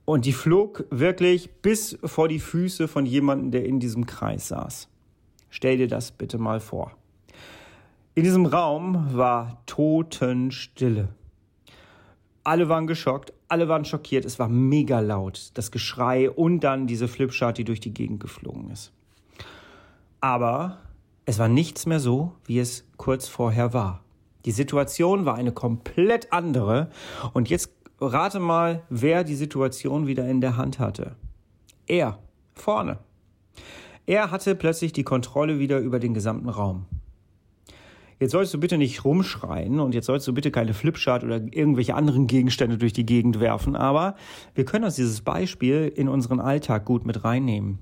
Und 0.05 0.25
die 0.25 0.33
flog 0.33 0.85
wirklich 0.89 1.49
bis 1.61 1.97
vor 2.03 2.27
die 2.27 2.39
Füße 2.39 2.87
von 2.87 3.05
jemandem, 3.05 3.51
der 3.51 3.65
in 3.65 3.79
diesem 3.79 4.05
Kreis 4.05 4.49
saß. 4.49 4.87
Stell 5.49 5.77
dir 5.77 5.87
das 5.87 6.11
bitte 6.11 6.37
mal 6.37 6.59
vor. 6.59 6.91
In 8.13 8.23
diesem 8.23 8.45
Raum 8.45 9.15
war 9.15 9.61
Totenstille. 9.65 11.09
Alle 12.43 12.69
waren 12.69 12.87
geschockt, 12.87 13.33
alle 13.47 13.67
waren 13.67 13.85
schockiert. 13.85 14.25
Es 14.25 14.39
war 14.39 14.49
mega 14.49 14.99
laut, 14.99 15.51
das 15.53 15.71
Geschrei 15.71 16.29
und 16.29 16.61
dann 16.61 16.87
diese 16.87 17.07
Flipchart, 17.07 17.57
die 17.57 17.63
durch 17.63 17.79
die 17.79 17.93
Gegend 17.93 18.19
geflogen 18.19 18.71
ist. 18.71 18.91
Aber 20.21 20.79
es 21.25 21.39
war 21.39 21.47
nichts 21.47 21.85
mehr 21.85 21.99
so, 21.99 22.33
wie 22.45 22.59
es 22.59 22.85
kurz 22.97 23.27
vorher 23.27 23.73
war. 23.73 24.03
Die 24.45 24.51
Situation 24.51 25.25
war 25.25 25.35
eine 25.35 25.51
komplett 25.51 26.31
andere. 26.31 26.89
Und 27.33 27.49
jetzt 27.49 27.71
rate 27.99 28.39
mal, 28.39 28.83
wer 28.89 29.23
die 29.23 29.35
Situation 29.35 30.07
wieder 30.07 30.27
in 30.27 30.41
der 30.41 30.57
Hand 30.57 30.79
hatte. 30.79 31.15
Er, 31.87 32.19
vorne. 32.53 32.99
Er 34.05 34.29
hatte 34.29 34.53
plötzlich 34.55 34.93
die 34.93 35.03
Kontrolle 35.03 35.57
wieder 35.57 35.79
über 35.79 35.99
den 35.99 36.13
gesamten 36.13 36.49
Raum. 36.49 36.85
Jetzt 38.19 38.31
sollst 38.31 38.53
du 38.53 38.59
bitte 38.59 38.77
nicht 38.77 39.03
rumschreien 39.03 39.79
und 39.79 39.93
jetzt 39.93 40.05
sollst 40.05 40.25
du 40.27 40.33
bitte 40.33 40.49
keine 40.49 40.73
Flipchart 40.73 41.23
oder 41.23 41.41
irgendwelche 41.51 41.95
anderen 41.95 42.27
Gegenstände 42.27 42.77
durch 42.77 42.93
die 42.93 43.05
Gegend 43.05 43.39
werfen, 43.41 43.75
aber 43.75 44.15
wir 44.53 44.63
können 44.63 44.85
uns 44.85 44.95
dieses 44.95 45.21
Beispiel 45.21 45.91
in 45.93 46.07
unseren 46.07 46.39
Alltag 46.39 46.85
gut 46.85 47.05
mit 47.05 47.25
reinnehmen. 47.25 47.79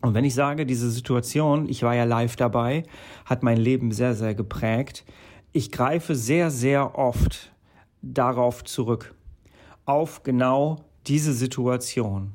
Und 0.00 0.14
wenn 0.14 0.24
ich 0.24 0.34
sage, 0.34 0.66
diese 0.66 0.90
Situation, 0.90 1.68
ich 1.68 1.84
war 1.84 1.94
ja 1.94 2.02
live 2.02 2.34
dabei, 2.34 2.82
hat 3.24 3.44
mein 3.44 3.56
Leben 3.56 3.92
sehr, 3.92 4.14
sehr 4.14 4.34
geprägt, 4.34 5.04
ich 5.52 5.70
greife 5.70 6.16
sehr, 6.16 6.50
sehr 6.50 6.98
oft 6.98 7.52
darauf 8.02 8.64
zurück, 8.64 9.14
auf 9.84 10.24
genau 10.24 10.84
diese 11.06 11.32
Situation. 11.32 12.32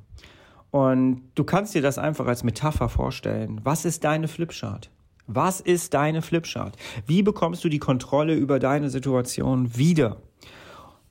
Und 0.72 1.24
du 1.36 1.44
kannst 1.44 1.76
dir 1.76 1.82
das 1.82 1.98
einfach 1.98 2.28
als 2.28 2.44
Metapher 2.44 2.88
vorstellen. 2.88 3.60
Was 3.64 3.84
ist 3.84 4.04
deine 4.04 4.30
Flipchart? 4.30 4.92
Was 5.28 5.60
ist 5.60 5.94
deine 5.94 6.22
Flipchart? 6.22 6.78
Wie 7.06 7.22
bekommst 7.22 7.62
du 7.64 7.70
die 7.70 7.80
Kontrolle 7.80 8.34
über 8.34 8.60
deine 8.60 8.90
Situation 8.90 9.76
wieder? 9.76 10.22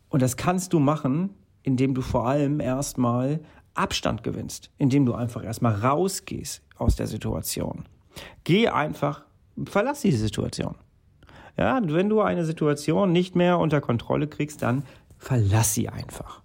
Und 0.08 0.22
das 0.22 0.38
kannst 0.38 0.72
du 0.72 0.78
machen, 0.78 1.34
indem 1.62 1.92
du 1.92 2.00
vor 2.00 2.26
allem 2.26 2.60
erstmal 2.60 3.40
Abstand 3.74 4.22
gewinnst, 4.22 4.70
indem 4.78 5.04
du 5.04 5.12
einfach 5.12 5.44
erstmal 5.44 5.74
rausgehst 5.74 6.62
aus 6.78 6.96
der 6.96 7.06
Situation. 7.06 7.84
Geh 8.44 8.68
einfach, 8.68 9.26
verlass 9.66 10.00
diese 10.00 10.18
Situation. 10.18 10.76
Ja, 11.58 11.78
wenn 11.82 12.08
du 12.08 12.22
eine 12.22 12.46
Situation 12.46 13.12
nicht 13.12 13.36
mehr 13.36 13.58
unter 13.58 13.82
Kontrolle 13.82 14.28
kriegst, 14.28 14.62
dann 14.62 14.84
verlass 15.18 15.74
sie 15.74 15.90
einfach. 15.90 16.42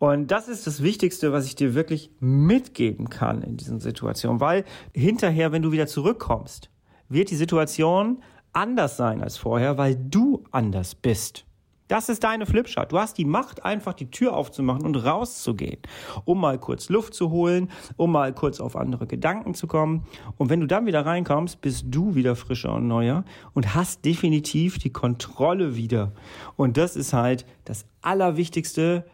Und 0.00 0.32
das 0.32 0.48
ist 0.48 0.66
das 0.66 0.82
Wichtigste, 0.82 1.32
was 1.32 1.46
ich 1.46 1.54
dir 1.54 1.74
wirklich 1.74 2.10
mitgeben 2.18 3.08
kann 3.08 3.42
in 3.42 3.56
diesen 3.56 3.78
Situationen, 3.78 4.40
weil 4.40 4.64
hinterher, 4.92 5.52
wenn 5.52 5.62
du 5.62 5.70
wieder 5.70 5.86
zurückkommst, 5.86 6.70
wird 7.14 7.30
die 7.30 7.36
Situation 7.36 8.22
anders 8.52 8.96
sein 8.96 9.22
als 9.22 9.36
vorher, 9.36 9.78
weil 9.78 9.96
du 9.96 10.44
anders 10.50 10.94
bist. 10.94 11.46
Das 11.88 12.08
ist 12.08 12.24
deine 12.24 12.46
Flipchart. 12.46 12.92
Du 12.92 12.98
hast 12.98 13.18
die 13.18 13.26
Macht, 13.26 13.64
einfach 13.64 13.92
die 13.92 14.10
Tür 14.10 14.34
aufzumachen 14.34 14.86
und 14.86 14.96
rauszugehen, 14.96 15.78
um 16.24 16.40
mal 16.40 16.58
kurz 16.58 16.88
Luft 16.88 17.12
zu 17.12 17.30
holen, 17.30 17.70
um 17.96 18.10
mal 18.10 18.32
kurz 18.32 18.58
auf 18.58 18.74
andere 18.74 19.06
Gedanken 19.06 19.52
zu 19.52 19.66
kommen. 19.66 20.06
Und 20.38 20.48
wenn 20.48 20.60
du 20.60 20.66
dann 20.66 20.86
wieder 20.86 21.04
reinkommst, 21.04 21.60
bist 21.60 21.84
du 21.88 22.14
wieder 22.14 22.36
frischer 22.36 22.74
und 22.74 22.88
neuer 22.88 23.24
und 23.52 23.74
hast 23.74 24.04
definitiv 24.04 24.78
die 24.78 24.90
Kontrolle 24.90 25.76
wieder. 25.76 26.12
Und 26.56 26.78
das 26.78 26.96
ist 26.96 27.12
halt 27.12 27.44
das 27.66 27.84
Allerwichtigste, 28.00 29.04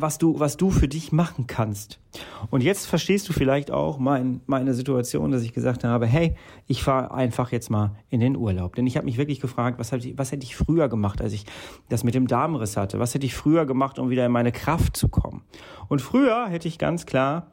was 0.00 0.18
du, 0.18 0.38
was 0.38 0.56
du 0.56 0.70
für 0.70 0.88
dich 0.88 1.12
machen 1.12 1.46
kannst. 1.46 2.00
Und 2.50 2.62
jetzt 2.62 2.86
verstehst 2.86 3.28
du 3.28 3.32
vielleicht 3.32 3.70
auch 3.70 3.98
mein, 3.98 4.40
meine 4.46 4.74
Situation, 4.74 5.30
dass 5.30 5.42
ich 5.42 5.52
gesagt 5.52 5.84
habe, 5.84 6.06
hey, 6.06 6.34
ich 6.66 6.82
fahre 6.82 7.12
einfach 7.12 7.52
jetzt 7.52 7.70
mal 7.70 7.96
in 8.08 8.20
den 8.20 8.36
Urlaub. 8.36 8.76
Denn 8.76 8.86
ich 8.86 8.96
habe 8.96 9.04
mich 9.04 9.18
wirklich 9.18 9.40
gefragt, 9.40 9.78
was, 9.78 9.92
ich, 9.92 10.16
was 10.16 10.32
hätte 10.32 10.44
ich 10.44 10.56
früher 10.56 10.88
gemacht, 10.88 11.20
als 11.20 11.32
ich 11.32 11.44
das 11.88 12.04
mit 12.04 12.14
dem 12.14 12.26
Darmriss 12.26 12.76
hatte? 12.76 12.98
Was 12.98 13.14
hätte 13.14 13.26
ich 13.26 13.34
früher 13.34 13.66
gemacht, 13.66 13.98
um 13.98 14.10
wieder 14.10 14.24
in 14.24 14.32
meine 14.32 14.52
Kraft 14.52 14.96
zu 14.96 15.08
kommen? 15.08 15.42
Und 15.88 16.00
früher 16.00 16.48
hätte 16.48 16.68
ich 16.68 16.78
ganz 16.78 17.06
klar 17.06 17.52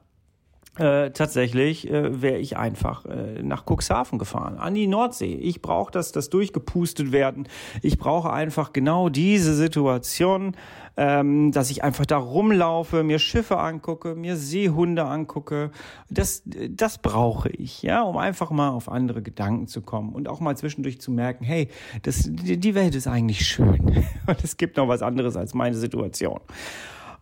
äh, 0.77 1.11
tatsächlich 1.11 1.89
äh, 1.89 2.21
wäre 2.21 2.37
ich 2.37 2.57
einfach 2.57 3.05
äh, 3.05 3.41
nach 3.41 3.63
Cuxhaven 3.65 4.19
gefahren, 4.19 4.57
an 4.57 4.73
die 4.73 4.87
Nordsee. 4.87 5.33
Ich 5.35 5.61
brauche 5.61 5.91
das, 5.91 6.11
das 6.11 6.29
durchgepustet 6.29 7.11
werden. 7.11 7.47
Ich 7.81 7.97
brauche 7.97 8.31
einfach 8.31 8.73
genau 8.73 9.07
diese 9.07 9.55
Situation, 9.55 10.55
ähm, 10.97 11.51
dass 11.51 11.69
ich 11.69 11.83
einfach 11.83 12.05
da 12.05 12.17
rumlaufe, 12.17 13.03
mir 13.03 13.19
Schiffe 13.19 13.57
angucke, 13.57 14.15
mir 14.15 14.35
Seehunde 14.35 15.05
angucke. 15.05 15.71
Das, 16.09 16.43
das 16.45 16.97
brauche 16.97 17.49
ich, 17.49 17.81
ja, 17.81 18.01
um 18.03 18.17
einfach 18.17 18.51
mal 18.51 18.69
auf 18.69 18.89
andere 18.89 19.21
Gedanken 19.21 19.67
zu 19.67 19.81
kommen 19.81 20.13
und 20.13 20.27
auch 20.27 20.39
mal 20.41 20.57
zwischendurch 20.57 20.99
zu 20.99 21.11
merken, 21.11 21.45
hey, 21.45 21.69
das, 22.03 22.29
die 22.29 22.75
Welt 22.75 22.95
ist 22.95 23.07
eigentlich 23.07 23.47
schön 23.47 24.05
und 24.27 24.43
es 24.43 24.57
gibt 24.57 24.77
noch 24.77 24.87
was 24.87 25.01
anderes 25.01 25.37
als 25.37 25.53
meine 25.53 25.75
Situation. 25.75 26.41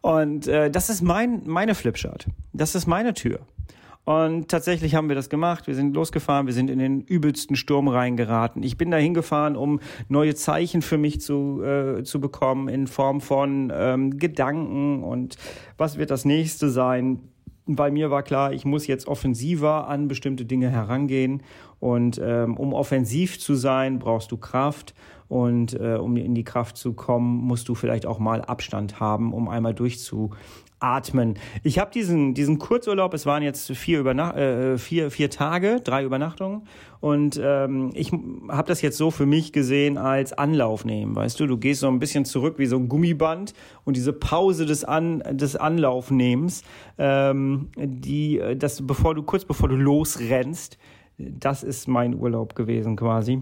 Und 0.03 0.47
äh, 0.47 0.69
das 0.69 0.89
ist 0.89 1.01
mein, 1.01 1.43
meine 1.45 1.75
Flipchart. 1.75 2.27
Das 2.51 2.75
ist 2.75 2.87
meine 2.87 3.13
Tür. 3.13 3.39
Und 4.03 4.49
tatsächlich 4.49 4.95
haben 4.95 5.07
wir 5.07 5.15
das 5.15 5.29
gemacht. 5.29 5.65
Wir 5.65 5.75
sind 5.75 5.95
losgefahren, 5.95 6.45
wir 6.45 6.53
sind 6.53 6.69
in 6.69 6.77
den 6.77 6.99
übelsten 6.99 7.55
Sturm 7.55 7.87
reingeraten. 7.87 8.63
Ich 8.63 8.77
bin 8.77 8.91
da 8.91 8.97
hingefahren, 8.97 9.55
um 9.55 9.79
neue 10.09 10.35
Zeichen 10.35 10.81
für 10.81 10.97
mich 10.97 11.21
zu, 11.21 11.63
äh, 11.63 12.03
zu 12.03 12.19
bekommen 12.19 12.67
in 12.67 12.87
Form 12.87 13.21
von 13.21 13.71
ähm, 13.73 14.17
Gedanken 14.19 15.03
und 15.03 15.37
was 15.77 15.97
wird 15.97 16.11
das 16.11 16.25
nächste 16.25 16.69
sein. 16.69 17.21
Bei 17.65 17.91
mir 17.91 18.11
war 18.11 18.23
klar, 18.23 18.51
ich 18.51 18.65
muss 18.65 18.87
jetzt 18.87 19.07
offensiver 19.07 19.87
an 19.87 20.07
bestimmte 20.07 20.45
Dinge 20.45 20.69
herangehen. 20.69 21.43
Und 21.79 22.19
ähm, 22.23 22.57
um 22.57 22.73
offensiv 22.73 23.39
zu 23.39 23.55
sein, 23.55 23.99
brauchst 23.99 24.31
du 24.31 24.37
Kraft. 24.37 24.93
Und 25.29 25.73
äh, 25.79 25.95
um 25.95 26.17
in 26.17 26.35
die 26.35 26.43
Kraft 26.43 26.77
zu 26.77 26.93
kommen, 26.93 27.37
musst 27.37 27.69
du 27.69 27.75
vielleicht 27.75 28.05
auch 28.05 28.19
mal 28.19 28.41
Abstand 28.41 28.99
haben, 28.99 29.33
um 29.33 29.47
einmal 29.47 29.73
durchzuatmen. 30.83 31.35
Ich 31.63 31.79
habe 31.79 31.91
diesen, 31.91 32.33
diesen 32.33 32.59
Kurzurlaub, 32.59 33.13
es 33.13 33.25
waren 33.25 33.41
jetzt 33.43 33.71
vier, 33.71 33.99
Überna 33.99 34.35
äh, 34.35 34.77
vier, 34.77 35.11
vier 35.11 35.29
Tage, 35.29 35.79
drei 35.83 36.03
Übernachtungen. 36.03 36.67
Und 36.99 37.39
ähm, 37.43 37.91
ich 37.93 38.11
habe 38.49 38.67
das 38.67 38.81
jetzt 38.81 38.97
so 38.97 39.11
für 39.11 39.25
mich 39.25 39.51
gesehen 39.51 39.97
als 39.97 40.33
Anlauf 40.33 40.85
nehmen. 40.85 41.15
Weißt 41.15 41.39
du, 41.39 41.47
du 41.47 41.57
gehst 41.57 41.81
so 41.81 41.87
ein 41.87 41.99
bisschen 41.99 42.25
zurück 42.25 42.55
wie 42.57 42.65
so 42.65 42.77
ein 42.77 42.87
Gummiband 42.87 43.53
und 43.83 43.97
diese 43.97 44.13
Pause 44.13 44.65
des, 44.65 44.83
An 44.83 45.21
des 45.31 45.55
Anlaufnehmens, 45.55 46.63
ähm, 46.97 47.69
die, 47.77 48.41
das, 48.57 48.85
bevor 48.85 49.15
du, 49.15 49.23
kurz 49.23 49.45
bevor 49.45 49.69
du 49.69 49.75
losrennst, 49.75 50.77
das 51.17 51.63
ist 51.63 51.87
mein 51.87 52.15
Urlaub 52.15 52.55
gewesen 52.55 52.95
quasi. 52.95 53.41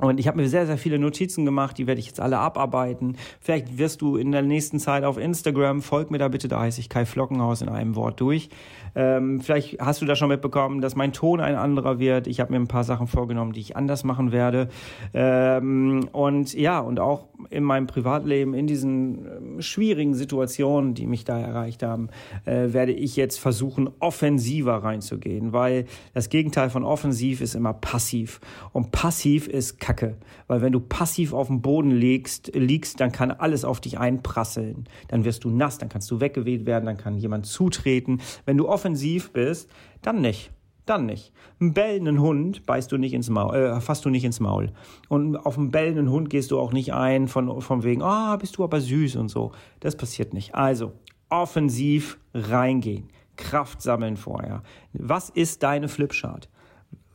Und 0.00 0.18
ich 0.18 0.26
habe 0.28 0.38
mir 0.38 0.48
sehr, 0.48 0.66
sehr 0.66 0.78
viele 0.78 0.98
Notizen 0.98 1.44
gemacht, 1.44 1.78
die 1.78 1.86
werde 1.86 1.98
ich 1.98 2.06
jetzt 2.06 2.20
alle 2.20 2.38
abarbeiten. 2.38 3.16
Vielleicht 3.40 3.78
wirst 3.78 4.00
du 4.00 4.16
in 4.16 4.32
der 4.32 4.42
nächsten 4.42 4.78
Zeit 4.78 5.04
auf 5.04 5.18
Instagram, 5.18 5.82
folg 5.82 6.10
mir 6.10 6.18
da 6.18 6.28
bitte, 6.28 6.48
da 6.48 6.60
heiße 6.60 6.80
ich 6.80 6.88
Kai 6.88 7.04
Flockenhaus 7.04 7.62
in 7.62 7.68
einem 7.68 7.96
Wort 7.96 8.20
durch. 8.20 8.48
Ähm, 8.94 9.40
vielleicht 9.40 9.80
hast 9.80 10.02
du 10.02 10.06
da 10.06 10.16
schon 10.16 10.28
mitbekommen, 10.28 10.80
dass 10.80 10.96
mein 10.96 11.12
Ton 11.12 11.40
ein 11.40 11.54
anderer 11.54 11.98
wird. 11.98 12.26
Ich 12.26 12.40
habe 12.40 12.52
mir 12.52 12.58
ein 12.58 12.66
paar 12.66 12.84
Sachen 12.84 13.06
vorgenommen, 13.06 13.52
die 13.52 13.60
ich 13.60 13.76
anders 13.76 14.04
machen 14.04 14.32
werde. 14.32 14.68
Ähm, 15.14 16.08
und 16.12 16.54
ja, 16.54 16.80
und 16.80 16.98
auch 16.98 17.28
in 17.50 17.64
meinem 17.64 17.86
Privatleben, 17.86 18.54
in 18.54 18.66
diesen 18.66 19.26
ähm, 19.26 19.62
schwierigen 19.62 20.14
Situationen, 20.14 20.94
die 20.94 21.06
mich 21.06 21.24
da 21.24 21.38
erreicht 21.38 21.82
haben, 21.82 22.08
äh, 22.44 22.72
werde 22.72 22.92
ich 22.92 23.16
jetzt 23.16 23.38
versuchen, 23.38 23.90
offensiver 24.00 24.76
reinzugehen, 24.76 25.52
weil 25.52 25.86
das 26.14 26.28
Gegenteil 26.28 26.70
von 26.70 26.84
offensiv 26.84 27.40
ist 27.40 27.54
immer 27.54 27.72
passiv. 27.72 28.40
Und 28.72 28.92
passiv 28.92 29.46
ist 29.46 29.78
Kacke. 29.90 30.16
Weil 30.46 30.62
wenn 30.62 30.72
du 30.72 30.80
passiv 30.80 31.32
auf 31.32 31.48
dem 31.48 31.62
Boden 31.62 31.90
liegst, 31.90 32.54
liegst, 32.54 33.00
dann 33.00 33.10
kann 33.10 33.32
alles 33.32 33.64
auf 33.64 33.80
dich 33.80 33.98
einprasseln. 33.98 34.84
Dann 35.08 35.24
wirst 35.24 35.42
du 35.42 35.50
nass, 35.50 35.78
dann 35.78 35.88
kannst 35.88 36.08
du 36.10 36.20
weggeweht 36.20 36.64
werden, 36.64 36.86
dann 36.86 36.96
kann 36.96 37.18
jemand 37.18 37.46
zutreten. 37.46 38.20
Wenn 38.46 38.56
du 38.56 38.68
offensiv 38.68 39.32
bist, 39.32 39.68
dann 40.02 40.20
nicht. 40.20 40.52
Dann 40.86 41.06
nicht. 41.06 41.32
Einen 41.60 41.74
bellenden 41.74 42.20
Hund 42.20 42.66
beißt 42.66 42.90
du 42.90 42.98
nicht 42.98 43.14
ins 43.14 43.30
Maul, 43.30 43.54
äh, 43.54 43.80
fasst 43.80 44.04
du 44.04 44.10
nicht 44.10 44.24
ins 44.24 44.38
Maul. 44.38 44.72
Und 45.08 45.36
auf 45.36 45.58
einen 45.58 45.70
bellenden 45.70 46.08
Hund 46.08 46.30
gehst 46.30 46.52
du 46.52 46.58
auch 46.58 46.72
nicht 46.72 46.94
ein 46.94 47.26
von, 47.26 47.60
von 47.60 47.82
wegen, 47.82 48.02
ah, 48.02 48.34
oh, 48.34 48.38
bist 48.38 48.56
du 48.56 48.64
aber 48.64 48.80
süß 48.80 49.16
und 49.16 49.28
so. 49.28 49.52
Das 49.80 49.96
passiert 49.96 50.34
nicht. 50.34 50.54
Also, 50.54 50.92
offensiv 51.28 52.18
reingehen. 52.32 53.08
Kraft 53.36 53.82
sammeln 53.82 54.16
vorher. 54.16 54.62
Was 54.92 55.30
ist 55.30 55.62
deine 55.62 55.88
Flipchart? 55.88 56.48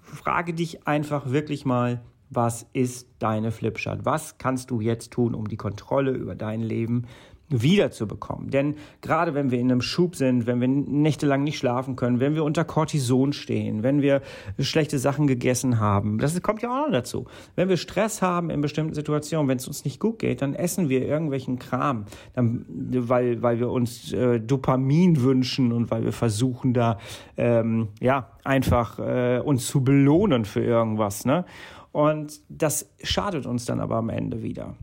Frage 0.01 0.53
dich 0.53 0.88
einfach 0.88 1.32
wirklich 1.32 1.65
mal, 1.65 2.01
was 2.29 2.65
ist 2.74 3.08
deine 3.20 3.51
Flipchart? 3.51 4.05
Was 4.05 4.38
kannst 4.38 4.72
du 4.72 4.82
jetzt 4.82 5.12
tun, 5.12 5.36
um 5.36 5.48
die 5.48 5.58
Kontrolle 5.58 6.12
über 6.12 6.36
dein 6.36 6.62
Leben 6.62 7.05
wiederzubekommen. 7.50 8.50
Denn 8.50 8.75
gerade 9.01 9.34
wenn 9.34 9.51
wir 9.51 9.60
in 9.60 9.72
einem 9.72 9.82
Schub 9.82 10.15
sind, 10.15 10.48
wenn 10.48 10.62
wir 10.62 10.67
nächtelang 10.67 11.44
nicht 11.44 11.58
schlafen 11.58 11.96
können, 11.96 12.20
wenn 12.20 12.34
wir 12.34 12.44
unter 12.44 12.63
Cortison 12.63 13.34
stehen, 13.34 13.84
wenn 13.84 14.01
wir 14.01 14.22
schlechte 14.60 14.98
Sachen 14.98 15.27
gegessen 15.27 15.79
haben, 15.79 16.17
das 16.17 16.41
kommt 16.41 16.62
ja 16.63 16.70
auch 16.70 16.88
noch 16.88 16.91
dazu. 16.91 17.25
Wenn 17.55 17.70
wir 17.70 17.77
Stress 17.77 18.22
haben 18.22 18.50
in 18.50 18.62
bestimmten 18.62 18.94
Situationen, 18.94 19.48
wenn 19.48 19.58
es 19.58 19.67
uns 19.67 19.86
nicht 19.86 20.00
gut 20.00 20.20
geht, 20.20 20.41
dann 20.41 20.55
essen 20.55 20.89
wir 20.89 21.05
irgendwelchen 21.08 21.60
Kram, 21.60 22.05
dann, 22.34 22.65
weil, 22.67 23.41
weil 23.44 23.60
wir 23.60 23.70
uns 23.70 24.12
äh, 24.12 24.39
Dopamin 24.39 25.22
wünschen 25.22 25.72
und 25.72 25.91
weil 25.91 26.03
wir 26.03 26.13
versuchen 26.13 26.74
da 26.74 26.98
ähm, 27.38 27.89
ja 28.01 28.32
einfach 28.44 28.98
äh, 29.00 29.39
uns 29.39 29.67
zu 29.67 29.84
belohnen 29.84 30.46
für 30.46 30.63
irgendwas. 30.63 31.25
Ne? 31.25 31.46
Und 31.95 32.41
das 32.49 32.89
schadet 33.01 33.45
uns 33.45 33.63
dann 33.63 33.79
aber 33.79 33.95
am 33.95 34.09
Ende 34.09 34.43
wieder. 34.43 34.75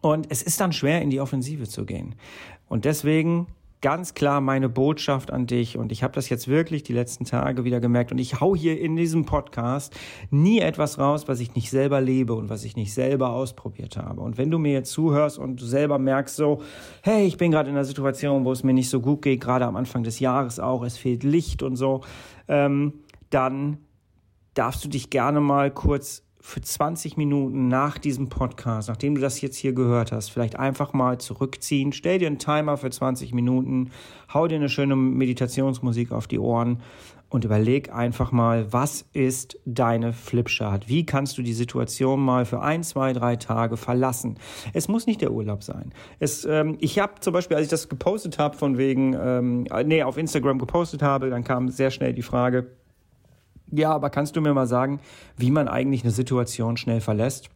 Und 0.00 0.26
es 0.30 0.42
ist 0.42 0.60
dann 0.60 0.72
schwer, 0.72 1.00
in 1.00 1.10
die 1.10 1.20
Offensive 1.20 1.68
zu 1.68 1.86
gehen. 1.86 2.16
Und 2.66 2.86
deswegen 2.86 3.46
ganz 3.82 4.14
klar 4.14 4.40
meine 4.40 4.68
Botschaft 4.68 5.30
an 5.30 5.46
dich 5.46 5.78
und 5.78 5.92
ich 5.92 6.02
habe 6.02 6.12
das 6.14 6.28
jetzt 6.28 6.48
wirklich 6.48 6.82
die 6.82 6.92
letzten 6.92 7.24
Tage 7.24 7.62
wieder 7.62 7.78
gemerkt 7.78 8.10
und 8.10 8.18
ich 8.18 8.40
hau 8.40 8.56
hier 8.56 8.80
in 8.80 8.96
diesem 8.96 9.26
Podcast 9.26 9.96
nie 10.32 10.58
etwas 10.58 10.98
raus, 10.98 11.28
was 11.28 11.38
ich 11.38 11.54
nicht 11.54 11.70
selber 11.70 12.00
lebe 12.00 12.34
und 12.34 12.48
was 12.48 12.64
ich 12.64 12.74
nicht 12.74 12.92
selber 12.92 13.30
ausprobiert 13.30 13.96
habe. 13.96 14.20
Und 14.20 14.38
wenn 14.38 14.50
du 14.50 14.58
mir 14.58 14.72
jetzt 14.72 14.90
zuhörst 14.90 15.38
und 15.38 15.60
du 15.60 15.66
selber 15.66 16.00
merkst 16.00 16.34
so, 16.34 16.62
hey, 17.02 17.26
ich 17.26 17.36
bin 17.36 17.52
gerade 17.52 17.70
in 17.70 17.76
einer 17.76 17.84
Situation, 17.84 18.44
wo 18.44 18.50
es 18.50 18.64
mir 18.64 18.74
nicht 18.74 18.90
so 18.90 19.00
gut 19.00 19.22
geht, 19.22 19.40
gerade 19.40 19.66
am 19.66 19.76
Anfang 19.76 20.02
des 20.02 20.18
Jahres 20.18 20.58
auch, 20.58 20.82
es 20.82 20.98
fehlt 20.98 21.22
Licht 21.22 21.62
und 21.62 21.76
so, 21.76 22.00
ähm, 22.48 22.94
dann 23.30 23.78
darfst 24.58 24.84
du 24.84 24.88
dich 24.88 25.10
gerne 25.10 25.40
mal 25.40 25.70
kurz 25.70 26.24
für 26.40 26.60
20 26.60 27.16
Minuten 27.16 27.68
nach 27.68 27.98
diesem 27.98 28.28
Podcast, 28.28 28.88
nachdem 28.88 29.14
du 29.14 29.20
das 29.20 29.40
jetzt 29.40 29.56
hier 29.56 29.72
gehört 29.72 30.12
hast, 30.12 30.30
vielleicht 30.30 30.56
einfach 30.56 30.92
mal 30.92 31.18
zurückziehen. 31.18 31.92
Stell 31.92 32.18
dir 32.18 32.26
einen 32.26 32.38
Timer 32.38 32.76
für 32.76 32.90
20 32.90 33.34
Minuten, 33.34 33.90
hau 34.32 34.48
dir 34.48 34.56
eine 34.56 34.68
schöne 34.68 34.96
Meditationsmusik 34.96 36.10
auf 36.10 36.26
die 36.26 36.38
Ohren 36.38 36.80
und 37.28 37.44
überleg 37.44 37.92
einfach 37.92 38.32
mal, 38.32 38.72
was 38.72 39.04
ist 39.12 39.58
deine 39.66 40.12
Flipchart? 40.12 40.88
Wie 40.88 41.04
kannst 41.04 41.36
du 41.36 41.42
die 41.42 41.52
Situation 41.52 42.20
mal 42.20 42.46
für 42.46 42.62
ein, 42.62 42.82
zwei, 42.82 43.12
drei 43.12 43.36
Tage 43.36 43.76
verlassen? 43.76 44.38
Es 44.72 44.88
muss 44.88 45.06
nicht 45.06 45.20
der 45.20 45.32
Urlaub 45.32 45.62
sein. 45.62 45.92
Es, 46.18 46.46
ähm, 46.46 46.78
ich 46.80 46.98
habe 46.98 47.20
zum 47.20 47.34
Beispiel, 47.34 47.56
als 47.56 47.66
ich 47.66 47.70
das 47.70 47.88
gepostet 47.88 48.38
habe, 48.38 48.56
von 48.56 48.78
wegen, 48.78 49.14
ähm, 49.14 49.66
nee, 49.84 50.02
auf 50.02 50.16
Instagram 50.16 50.58
gepostet 50.58 51.02
habe, 51.02 51.28
dann 51.28 51.44
kam 51.44 51.68
sehr 51.68 51.90
schnell 51.90 52.14
die 52.14 52.22
Frage, 52.22 52.68
ja, 53.70 53.90
aber 53.90 54.10
kannst 54.10 54.36
du 54.36 54.40
mir 54.40 54.54
mal 54.54 54.66
sagen, 54.66 55.00
wie 55.36 55.50
man 55.50 55.68
eigentlich 55.68 56.02
eine 56.02 56.12
Situation 56.12 56.76
schnell 56.76 57.00
verlässt? 57.00 57.50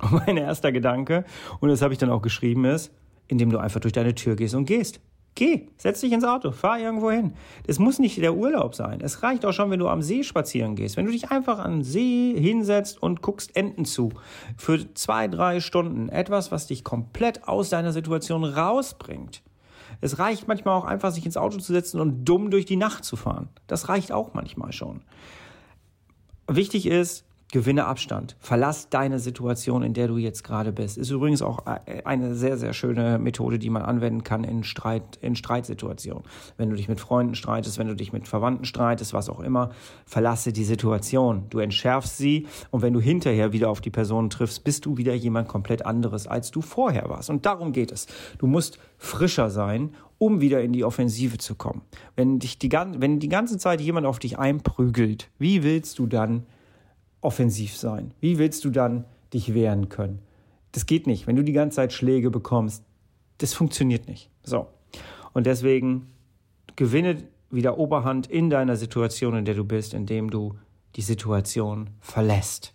Und 0.00 0.12
mein 0.26 0.36
erster 0.36 0.72
Gedanke, 0.72 1.24
und 1.60 1.68
das 1.68 1.82
habe 1.82 1.92
ich 1.94 1.98
dann 1.98 2.10
auch 2.10 2.22
geschrieben, 2.22 2.64
ist, 2.64 2.92
indem 3.28 3.50
du 3.50 3.58
einfach 3.58 3.80
durch 3.80 3.92
deine 3.92 4.14
Tür 4.14 4.36
gehst 4.36 4.54
und 4.54 4.66
gehst. 4.66 5.00
Geh, 5.34 5.68
setz 5.78 6.00
dich 6.00 6.12
ins 6.12 6.24
Auto, 6.24 6.50
fahr 6.50 6.78
irgendwo 6.78 7.10
hin. 7.10 7.32
Es 7.66 7.78
muss 7.78 7.98
nicht 7.98 8.20
der 8.20 8.34
Urlaub 8.34 8.74
sein. 8.74 9.00
Es 9.00 9.22
reicht 9.22 9.46
auch 9.46 9.52
schon, 9.52 9.70
wenn 9.70 9.78
du 9.78 9.88
am 9.88 10.02
See 10.02 10.24
spazieren 10.24 10.76
gehst. 10.76 10.98
Wenn 10.98 11.06
du 11.06 11.12
dich 11.12 11.30
einfach 11.30 11.58
am 11.58 11.82
See 11.82 12.34
hinsetzt 12.38 13.02
und 13.02 13.22
guckst 13.22 13.56
Enten 13.56 13.86
zu. 13.86 14.10
Für 14.58 14.92
zwei, 14.92 15.28
drei 15.28 15.60
Stunden. 15.60 16.10
Etwas, 16.10 16.52
was 16.52 16.66
dich 16.66 16.84
komplett 16.84 17.48
aus 17.48 17.70
deiner 17.70 17.92
Situation 17.92 18.44
rausbringt. 18.44 19.42
Es 20.02 20.18
reicht 20.18 20.48
manchmal 20.48 20.76
auch 20.76 20.84
einfach, 20.84 21.12
sich 21.12 21.24
ins 21.24 21.36
Auto 21.36 21.58
zu 21.58 21.72
setzen 21.72 22.00
und 22.00 22.24
dumm 22.24 22.50
durch 22.50 22.66
die 22.66 22.76
Nacht 22.76 23.04
zu 23.04 23.14
fahren. 23.14 23.48
Das 23.68 23.88
reicht 23.88 24.10
auch 24.10 24.34
manchmal 24.34 24.72
schon. 24.72 25.02
Wichtig 26.48 26.86
ist, 26.86 27.24
Gewinne 27.52 27.84
Abstand. 27.84 28.34
Verlass 28.40 28.88
deine 28.88 29.18
Situation, 29.18 29.82
in 29.82 29.92
der 29.92 30.08
du 30.08 30.16
jetzt 30.16 30.42
gerade 30.42 30.72
bist. 30.72 30.96
Ist 30.96 31.10
übrigens 31.10 31.42
auch 31.42 31.66
äh, 31.66 32.02
eine 32.04 32.34
sehr, 32.34 32.56
sehr 32.56 32.72
schöne 32.72 33.18
Methode, 33.18 33.58
die 33.58 33.68
man 33.68 33.82
anwenden 33.82 34.24
kann 34.24 34.42
in, 34.42 34.64
Streit, 34.64 35.18
in 35.20 35.36
Streitsituationen. 35.36 36.24
Wenn 36.56 36.70
du 36.70 36.76
dich 36.76 36.88
mit 36.88 36.98
Freunden 36.98 37.34
streitest, 37.34 37.78
wenn 37.78 37.88
du 37.88 37.94
dich 37.94 38.10
mit 38.10 38.26
Verwandten 38.26 38.64
streitest, 38.64 39.12
was 39.12 39.28
auch 39.28 39.40
immer, 39.40 39.70
verlasse 40.06 40.54
die 40.54 40.64
Situation. 40.64 41.44
Du 41.50 41.58
entschärfst 41.58 42.16
sie 42.16 42.46
und 42.70 42.80
wenn 42.80 42.94
du 42.94 43.00
hinterher 43.00 43.52
wieder 43.52 43.68
auf 43.68 43.82
die 43.82 43.90
Person 43.90 44.30
triffst, 44.30 44.64
bist 44.64 44.86
du 44.86 44.96
wieder 44.96 45.12
jemand 45.12 45.46
komplett 45.46 45.84
anderes, 45.84 46.26
als 46.26 46.52
du 46.52 46.62
vorher 46.62 47.10
warst. 47.10 47.28
Und 47.28 47.44
darum 47.44 47.72
geht 47.72 47.92
es. 47.92 48.06
Du 48.38 48.46
musst 48.46 48.78
frischer 48.96 49.50
sein 49.50 49.94
um 50.16 50.40
wieder 50.40 50.62
in 50.62 50.72
die 50.72 50.84
Offensive 50.84 51.38
zu 51.38 51.56
kommen. 51.56 51.82
Wenn, 52.14 52.38
dich 52.38 52.56
die, 52.56 52.70
wenn 52.70 53.18
die 53.18 53.28
ganze 53.28 53.58
Zeit 53.58 53.80
jemand 53.80 54.06
auf 54.06 54.20
dich 54.20 54.38
einprügelt, 54.38 55.28
wie 55.40 55.64
willst 55.64 55.98
du 55.98 56.06
dann 56.06 56.46
offensiv 57.22 57.76
sein? 57.76 58.12
Wie 58.20 58.38
willst 58.38 58.64
du 58.64 58.70
dann 58.70 59.06
dich 59.32 59.54
wehren 59.54 59.88
können? 59.88 60.20
Das 60.72 60.86
geht 60.86 61.06
nicht. 61.06 61.26
Wenn 61.26 61.36
du 61.36 61.44
die 61.44 61.52
ganze 61.52 61.76
Zeit 61.76 61.92
Schläge 61.92 62.30
bekommst, 62.30 62.84
das 63.38 63.54
funktioniert 63.54 64.06
nicht. 64.08 64.30
So. 64.42 64.66
Und 65.32 65.46
deswegen 65.46 66.08
gewinne 66.76 67.16
wieder 67.50 67.78
Oberhand 67.78 68.26
in 68.26 68.50
deiner 68.50 68.76
Situation, 68.76 69.36
in 69.36 69.44
der 69.44 69.54
du 69.54 69.64
bist, 69.64 69.94
indem 69.94 70.30
du 70.30 70.56
die 70.96 71.02
Situation 71.02 71.90
verlässt. 72.00 72.74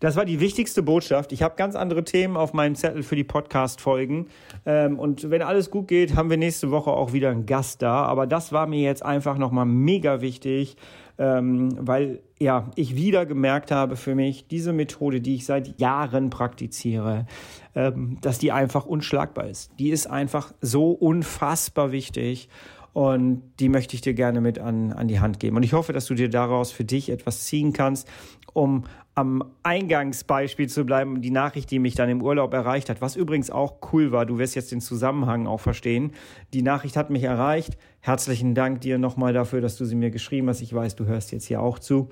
Das 0.00 0.16
war 0.16 0.24
die 0.24 0.40
wichtigste 0.40 0.82
Botschaft. 0.82 1.30
Ich 1.30 1.44
habe 1.44 1.54
ganz 1.54 1.76
andere 1.76 2.02
Themen 2.02 2.36
auf 2.36 2.52
meinem 2.52 2.74
Zettel 2.74 3.04
für 3.04 3.14
die 3.14 3.22
Podcast-Folgen. 3.22 4.26
Ähm, 4.66 4.98
und 4.98 5.30
wenn 5.30 5.42
alles 5.42 5.70
gut 5.70 5.86
geht, 5.86 6.16
haben 6.16 6.28
wir 6.28 6.36
nächste 6.36 6.72
Woche 6.72 6.90
auch 6.90 7.12
wieder 7.12 7.30
einen 7.30 7.46
Gast 7.46 7.82
da. 7.82 8.02
Aber 8.02 8.26
das 8.26 8.50
war 8.50 8.66
mir 8.66 8.80
jetzt 8.80 9.04
einfach 9.04 9.38
nochmal 9.38 9.64
mega 9.64 10.20
wichtig, 10.20 10.76
ähm, 11.18 11.76
weil 11.78 12.20
ja, 12.38 12.70
ich 12.74 12.96
wieder 12.96 13.26
gemerkt 13.26 13.70
habe 13.70 13.96
für 13.96 14.14
mich, 14.14 14.46
diese 14.48 14.72
Methode, 14.72 15.20
die 15.20 15.36
ich 15.36 15.46
seit 15.46 15.80
Jahren 15.80 16.30
praktiziere, 16.30 17.26
ähm, 17.74 18.18
dass 18.20 18.38
die 18.38 18.52
einfach 18.52 18.84
unschlagbar 18.84 19.46
ist. 19.46 19.70
Die 19.78 19.90
ist 19.90 20.08
einfach 20.08 20.52
so 20.60 20.90
unfassbar 20.90 21.92
wichtig. 21.92 22.48
Und 22.92 23.42
die 23.58 23.70
möchte 23.70 23.94
ich 23.94 24.02
dir 24.02 24.12
gerne 24.12 24.40
mit 24.40 24.58
an, 24.58 24.92
an 24.92 25.08
die 25.08 25.20
Hand 25.20 25.40
geben. 25.40 25.56
Und 25.56 25.62
ich 25.62 25.72
hoffe, 25.72 25.92
dass 25.92 26.06
du 26.06 26.14
dir 26.14 26.28
daraus 26.28 26.72
für 26.72 26.84
dich 26.84 27.08
etwas 27.08 27.44
ziehen 27.44 27.72
kannst, 27.72 28.06
um 28.52 28.84
am 29.14 29.44
Eingangsbeispiel 29.62 30.68
zu 30.68 30.84
bleiben, 30.84 31.20
die 31.20 31.30
Nachricht, 31.30 31.70
die 31.70 31.78
mich 31.78 31.94
dann 31.94 32.08
im 32.08 32.22
Urlaub 32.22 32.54
erreicht 32.54 32.88
hat, 32.88 33.00
was 33.00 33.14
übrigens 33.14 33.50
auch 33.50 33.76
cool 33.92 34.10
war, 34.10 34.24
du 34.24 34.38
wirst 34.38 34.54
jetzt 34.54 34.72
den 34.72 34.80
Zusammenhang 34.80 35.46
auch 35.46 35.60
verstehen. 35.60 36.12
Die 36.54 36.62
Nachricht 36.62 36.96
hat 36.96 37.10
mich 37.10 37.24
erreicht. 37.24 37.76
Herzlichen 38.00 38.54
Dank 38.54 38.80
dir 38.80 38.98
nochmal 38.98 39.32
dafür, 39.32 39.60
dass 39.60 39.76
du 39.76 39.84
sie 39.84 39.96
mir 39.96 40.10
geschrieben 40.10 40.48
hast. 40.48 40.62
Ich 40.62 40.74
weiß, 40.74 40.96
du 40.96 41.04
hörst 41.04 41.30
jetzt 41.32 41.44
hier 41.44 41.60
auch 41.60 41.78
zu. 41.78 42.08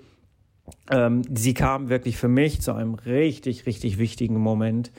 Ähm, 0.91 1.23
sie 1.35 1.55
kam 1.55 1.89
wirklich 1.89 2.17
für 2.17 2.29
mich 2.29 2.61
zu 2.61 2.73
einem 2.73 2.95
richtig, 2.95 3.67
richtig 3.67 3.99
wichtigen 3.99 4.37
Moment. 4.37 4.93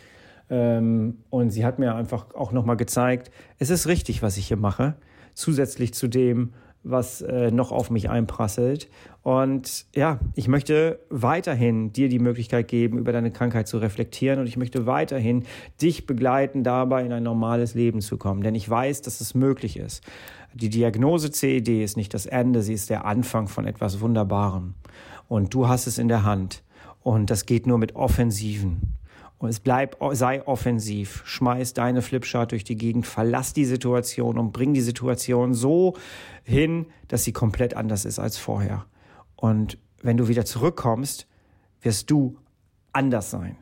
Ähm, 0.50 1.20
und 1.30 1.52
sie 1.52 1.66
hat 1.66 1.78
mir 1.78 1.96
einfach 1.96 2.34
auch 2.34 2.52
nochmal 2.52 2.78
gezeigt, 2.78 3.32
es 3.60 3.70
ist 3.70 3.88
richtig, 3.88 4.24
was 4.24 4.38
ich 4.38 4.48
hier 4.48 4.58
mache. 4.58 4.96
Zusätzlich 5.34 5.94
zu 5.94 6.08
dem, 6.08 6.54
was 6.84 7.22
äh, 7.22 7.52
noch 7.52 7.72
auf 7.72 7.92
mich 7.92 8.10
einprasselt. 8.10 8.90
Und 9.24 9.86
ja, 9.96 10.20
ich 10.36 10.48
möchte 10.48 11.00
weiterhin 11.10 11.94
dir 11.94 12.10
die 12.10 12.20
Möglichkeit 12.20 12.68
geben, 12.68 12.98
über 12.98 13.12
deine 13.12 13.32
Krankheit 13.32 13.68
zu 13.68 13.78
reflektieren 13.78 14.40
und 14.40 14.48
ich 14.48 14.58
möchte 14.58 14.88
weiterhin 14.88 15.44
dich 15.82 16.08
begleiten, 16.08 16.64
dabei 16.64 17.06
in 17.06 17.14
ein 17.14 17.24
normales 17.24 17.76
Leben 17.76 18.02
zu 18.02 18.18
kommen. 18.18 18.42
Denn 18.42 18.56
ich 18.56 18.68
weiß, 18.68 19.04
dass 19.04 19.22
es 19.22 19.36
möglich 19.36 19.78
ist. 19.78 20.04
Die 20.54 20.70
Diagnose 20.70 21.32
CED 21.32 21.84
ist 21.84 21.98
nicht 21.98 22.14
das 22.14 22.25
Ende, 22.25 22.62
sie 22.62 22.74
ist 22.74 22.90
der 22.90 23.05
Anfang 23.05 23.48
von 23.48 23.66
etwas 23.66 24.01
Wunderbarem. 24.01 24.74
Und 25.27 25.53
du 25.53 25.68
hast 25.68 25.88
es 25.88 25.98
in 25.98 26.08
der 26.08 26.24
Hand. 26.24 26.64
Und 27.03 27.29
das 27.29 27.46
geht 27.46 27.68
nur 27.68 27.77
mit 27.77 27.96
Offensiven. 27.96 28.98
Und 29.42 29.50
es 29.50 29.60
bleibt, 29.60 29.98
sei 30.16 30.46
offensiv. 30.46 31.24
Schmeiß 31.25 31.74
deine 31.74 32.04
Flipchart 32.04 32.51
durch 32.51 32.64
die 32.64 32.77
Gegend, 32.77 33.08
verlass 33.08 33.54
die 33.54 33.66
Situation 33.66 34.38
und 34.38 34.51
bring 34.51 34.75
die 34.75 34.82
Situation 34.82 35.56
so 35.56 35.96
hin, 36.44 36.86
dass 37.08 37.24
sie 37.24 37.34
komplett 37.34 37.75
anders 37.75 38.06
ist 38.06 38.20
als 38.20 38.38
vorher. 38.38 38.86
Und 39.36 39.80
wenn 40.04 40.16
du 40.16 40.27
wieder 40.27 40.46
zurückkommst, 40.46 41.25
wirst 41.82 42.12
du 42.12 42.38
anders 42.94 43.32
sein. 43.32 43.58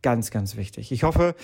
Ganz, 0.00 0.30
ganz 0.30 0.56
wichtig. 0.56 0.92
Ich 0.92 1.02
hoffe, 1.02 1.34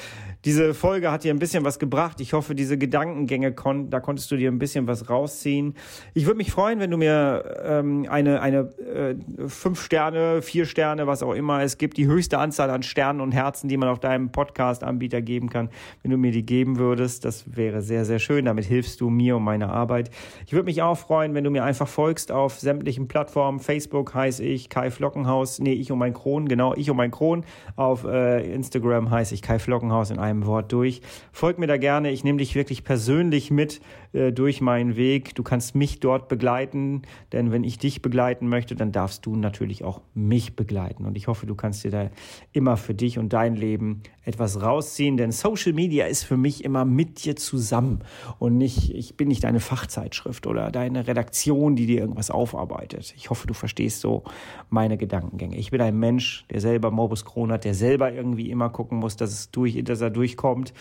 diese 0.45 0.75
Folge 0.75 1.11
hat 1.11 1.25
dir 1.25 1.35
ein 1.35 1.41
bisschen 1.41 1.65
was 1.65 1.81
gebracht. 1.81 2.21
Ich 2.21 2.35
hoffe, 2.35 2.55
diese 2.55 2.79
Gedankengänge, 2.79 3.53
kon 3.53 3.91
da 3.91 3.99
konntest 3.99 4.31
du 4.31 4.37
dir 4.37 4.49
ein 4.49 4.61
bisschen 4.61 4.87
was 4.87 5.11
rausziehen. 5.11 5.75
Ich 6.13 6.27
würde 6.27 6.37
mich 6.37 6.53
freuen, 6.53 6.79
wenn 6.79 6.93
du 6.93 6.97
mir 6.97 7.63
ähm, 7.65 8.07
eine, 8.09 8.41
eine 8.41 8.59
äh, 8.79 9.17
fünf 9.49 9.83
Sterne, 9.83 10.41
vier 10.41 10.67
Sterne, 10.67 11.09
was 11.09 11.25
auch 11.25 11.33
immer 11.33 11.63
es 11.63 11.79
gibt, 11.79 11.97
die 11.97 12.07
höchste 12.07 12.39
Anzahl 12.39 12.71
an 12.71 12.85
Sternen 12.85 13.21
und 13.21 13.33
Herzen, 13.33 13.69
die 13.69 13.77
man 13.77 13.89
auf 13.89 13.99
deinem 13.99 14.31
Podcast-Anbieter 14.31 15.21
geben 15.21 15.51
kann, 15.51 15.69
wenn 16.03 16.13
du 16.13 16.17
mir 16.17 16.31
die 16.31 16.47
geben 16.47 16.79
würdest. 16.79 17.25
Das 17.25 17.57
wäre 17.57 17.83
sehr, 17.83 18.05
sehr 18.05 18.21
schön. 18.21 18.45
Damit 18.45 18.67
hilfst 18.67 19.01
du 19.01 19.11
mir 19.11 19.37
und 19.37 19.43
meiner 19.43 19.73
Arbeit. 19.73 20.11
Ich 20.47 20.53
würde 20.53 20.67
mich 20.67 20.81
auch 20.81 20.97
freuen, 20.97 21.35
wenn 21.35 21.43
du 21.43 21.51
mir 21.51 21.65
einfach 21.65 21.89
folgst 21.89 22.31
auf 22.31 22.61
sämtlichen 22.61 23.09
Plattformen. 23.09 23.59
Facebook 23.59 24.15
heiße 24.15 24.45
ich 24.45 24.69
Kai 24.69 24.93
Flockenhaus. 24.93 25.59
Nee, 25.59 25.73
ich 25.73 25.91
und 25.91 25.99
mein 25.99 26.15
Kron. 26.15 26.47
Genau, 26.47 26.73
ich 26.77 26.89
und 26.89 26.97
mein 26.97 27.11
Kron. 27.11 27.45
Auf 27.75 28.05
äh, 28.05 28.44
Instagram 28.45 29.11
heiße 29.11 29.35
ich 29.35 29.43
Kai 29.43 29.59
Flockenhaus 29.59 30.11
in 30.11 30.19
einem 30.19 30.47
Wort 30.47 30.73
durch. 30.73 31.01
Folg 31.33 31.59
mir 31.59 31.67
da 31.67 31.77
gerne. 31.77 32.11
Ich 32.11 32.25
nehme 32.25 32.39
dich 32.39 32.55
wirklich 32.55 32.85
persönlich 32.85 33.51
mit 33.51 33.81
äh, 34.15 34.33
durch 34.33 34.61
meinen 34.61 34.97
Weg. 34.97 35.35
Du 35.35 35.43
kannst 35.43 35.75
mich 35.75 35.99
dort 36.01 36.29
begleiten, 36.29 37.03
denn 37.33 37.51
wenn 37.51 37.65
ich 37.65 37.79
dich 37.79 38.01
begleiten 38.01 38.49
möchte, 38.49 38.77
dann 38.77 38.93
darfst 38.93 39.27
du 39.27 39.35
natürlich 39.35 39.83
auch 39.83 40.01
mich 40.15 40.55
begleiten. 40.55 41.05
Und 41.05 41.17
ich 41.17 41.27
hoffe, 41.27 41.47
du 41.47 41.55
kannst 41.55 41.83
dir 41.83 41.91
da 41.91 42.11
immer 42.53 42.77
für 42.77 42.95
dich 42.95 43.19
und 43.19 43.33
dein 43.33 43.57
Leben 43.57 44.03
etwas 44.25 44.63
rausziehen, 44.63 45.17
denn 45.17 45.33
Social 45.33 45.73
Media 45.73 46.07
ist 46.07 46.23
für 46.23 46.37
mich 46.37 46.65
immer 46.65 46.85
mit 46.85 47.25
dir 47.25 47.37
zusammen 47.37 48.01
und 48.39 48.57
nicht, 48.57 48.95
ich 48.95 49.17
bin 49.17 49.29
nicht 49.29 49.45
deine 49.45 49.61
Fachzeitschrift 49.61 50.47
oder 50.47 50.71
deine 50.71 51.07
Redaktion, 51.07 51.77
die 51.77 51.87
dir 51.87 52.01
irgendwas 52.01 52.31
aufarbeitet. 52.31 53.15
Ich 53.17 53.31
hoffe, 53.31 53.47
du 53.47 53.55
verstehst 53.55 54.01
so 54.01 54.23
meine 54.71 54.97
Gedankengänge. 54.97 55.57
Ich 55.57 55.71
bin 55.71 55.81
ein 55.81 55.99
Mensch, 55.99 56.47
der 56.51 56.61
selber 56.61 56.91
Morbus 56.91 57.25
Crohn 57.25 57.53
hat, 57.53 57.65
der 57.65 57.75
selber 57.75 58.13
irgendwie 58.13 58.51
immer 58.51 58.71
gucken 58.71 58.99
muss, 58.99 59.17
dass 59.17 59.33
es 59.33 59.51
durch, 59.51 59.83
dass 59.85 60.01
er 60.01 60.11
durchkommt. 60.11 60.73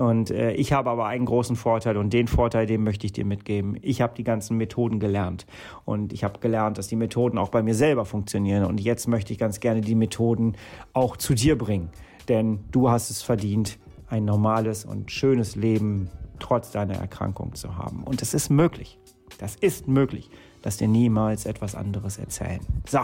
Und 0.00 0.30
äh, 0.30 0.52
ich 0.52 0.72
habe 0.72 0.90
aber 0.90 1.06
einen 1.06 1.26
großen 1.26 1.56
Vorteil 1.56 1.96
und 1.96 2.12
den 2.12 2.26
Vorteil, 2.26 2.66
den 2.66 2.82
möchte 2.82 3.06
ich 3.06 3.12
dir 3.12 3.24
mitgeben. 3.24 3.78
Ich 3.82 4.00
habe 4.00 4.14
die 4.16 4.24
ganzen 4.24 4.56
Methoden 4.56 4.98
gelernt 4.98 5.46
und 5.84 6.12
ich 6.12 6.24
habe 6.24 6.40
gelernt, 6.40 6.78
dass 6.78 6.88
die 6.88 6.96
Methoden 6.96 7.38
auch 7.38 7.50
bei 7.50 7.62
mir 7.62 7.74
selber 7.74 8.04
funktionieren 8.04 8.64
und 8.64 8.80
jetzt 8.80 9.06
möchte 9.06 9.32
ich 9.32 9.38
ganz 9.38 9.60
gerne 9.60 9.80
die 9.80 9.94
Methoden 9.94 10.56
auch 10.92 11.16
zu 11.16 11.34
dir 11.34 11.56
bringen 11.56 11.90
denn 12.30 12.60
du 12.70 12.88
hast 12.88 13.10
es 13.10 13.22
verdient, 13.22 13.78
ein 14.08 14.24
normales 14.24 14.84
und 14.84 15.10
schönes 15.10 15.56
Leben 15.56 16.08
trotz 16.38 16.70
deiner 16.70 16.94
Erkrankung 16.94 17.54
zu 17.54 17.76
haben. 17.76 18.04
Und 18.04 18.22
es 18.22 18.34
ist 18.34 18.50
möglich. 18.50 18.98
Das 19.38 19.56
ist 19.56 19.88
möglich. 19.88 20.30
dass 20.62 20.76
dir 20.76 20.88
niemals 20.88 21.46
etwas 21.46 21.74
anderes 21.74 22.18
erzählen. 22.18 22.60
So, 22.86 23.00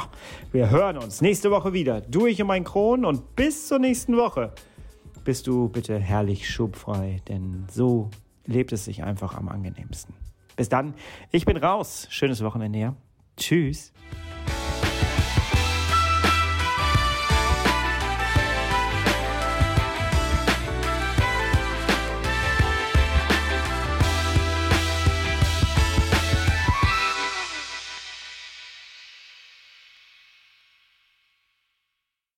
wir 0.53 0.69
hören 0.69 0.99
uns 0.99 1.23
nächste 1.23 1.51
Woche 1.51 1.73
wieder. 1.73 2.03
Du, 2.03 2.27
ich 2.27 2.39
und 2.43 2.49
mein 2.49 2.65
Kron 2.65 3.07
und 3.07 3.35
bis 3.35 3.67
zur 3.67 3.79
nächsten 3.79 4.19
Woche 4.19 4.53
bist 5.27 5.49
du 5.49 5.69
bitte 5.69 5.99
herrlich 5.99 6.49
schubfrei, 6.49 7.21
denn 7.29 7.67
so 7.69 8.11
lebt 8.47 8.73
es 8.73 8.85
sich 8.85 9.03
einfach 9.03 9.37
am 9.37 9.49
angenehmsten. 9.49 10.15
Bis 10.55 10.69
dann, 10.69 10.95
ich 11.33 11.45
bin 11.45 11.57
raus. 11.57 12.07
Schönes 12.11 12.43
Wochenende. 12.45 12.79
Ja? 12.79 12.95
Tschüss. 13.37 13.93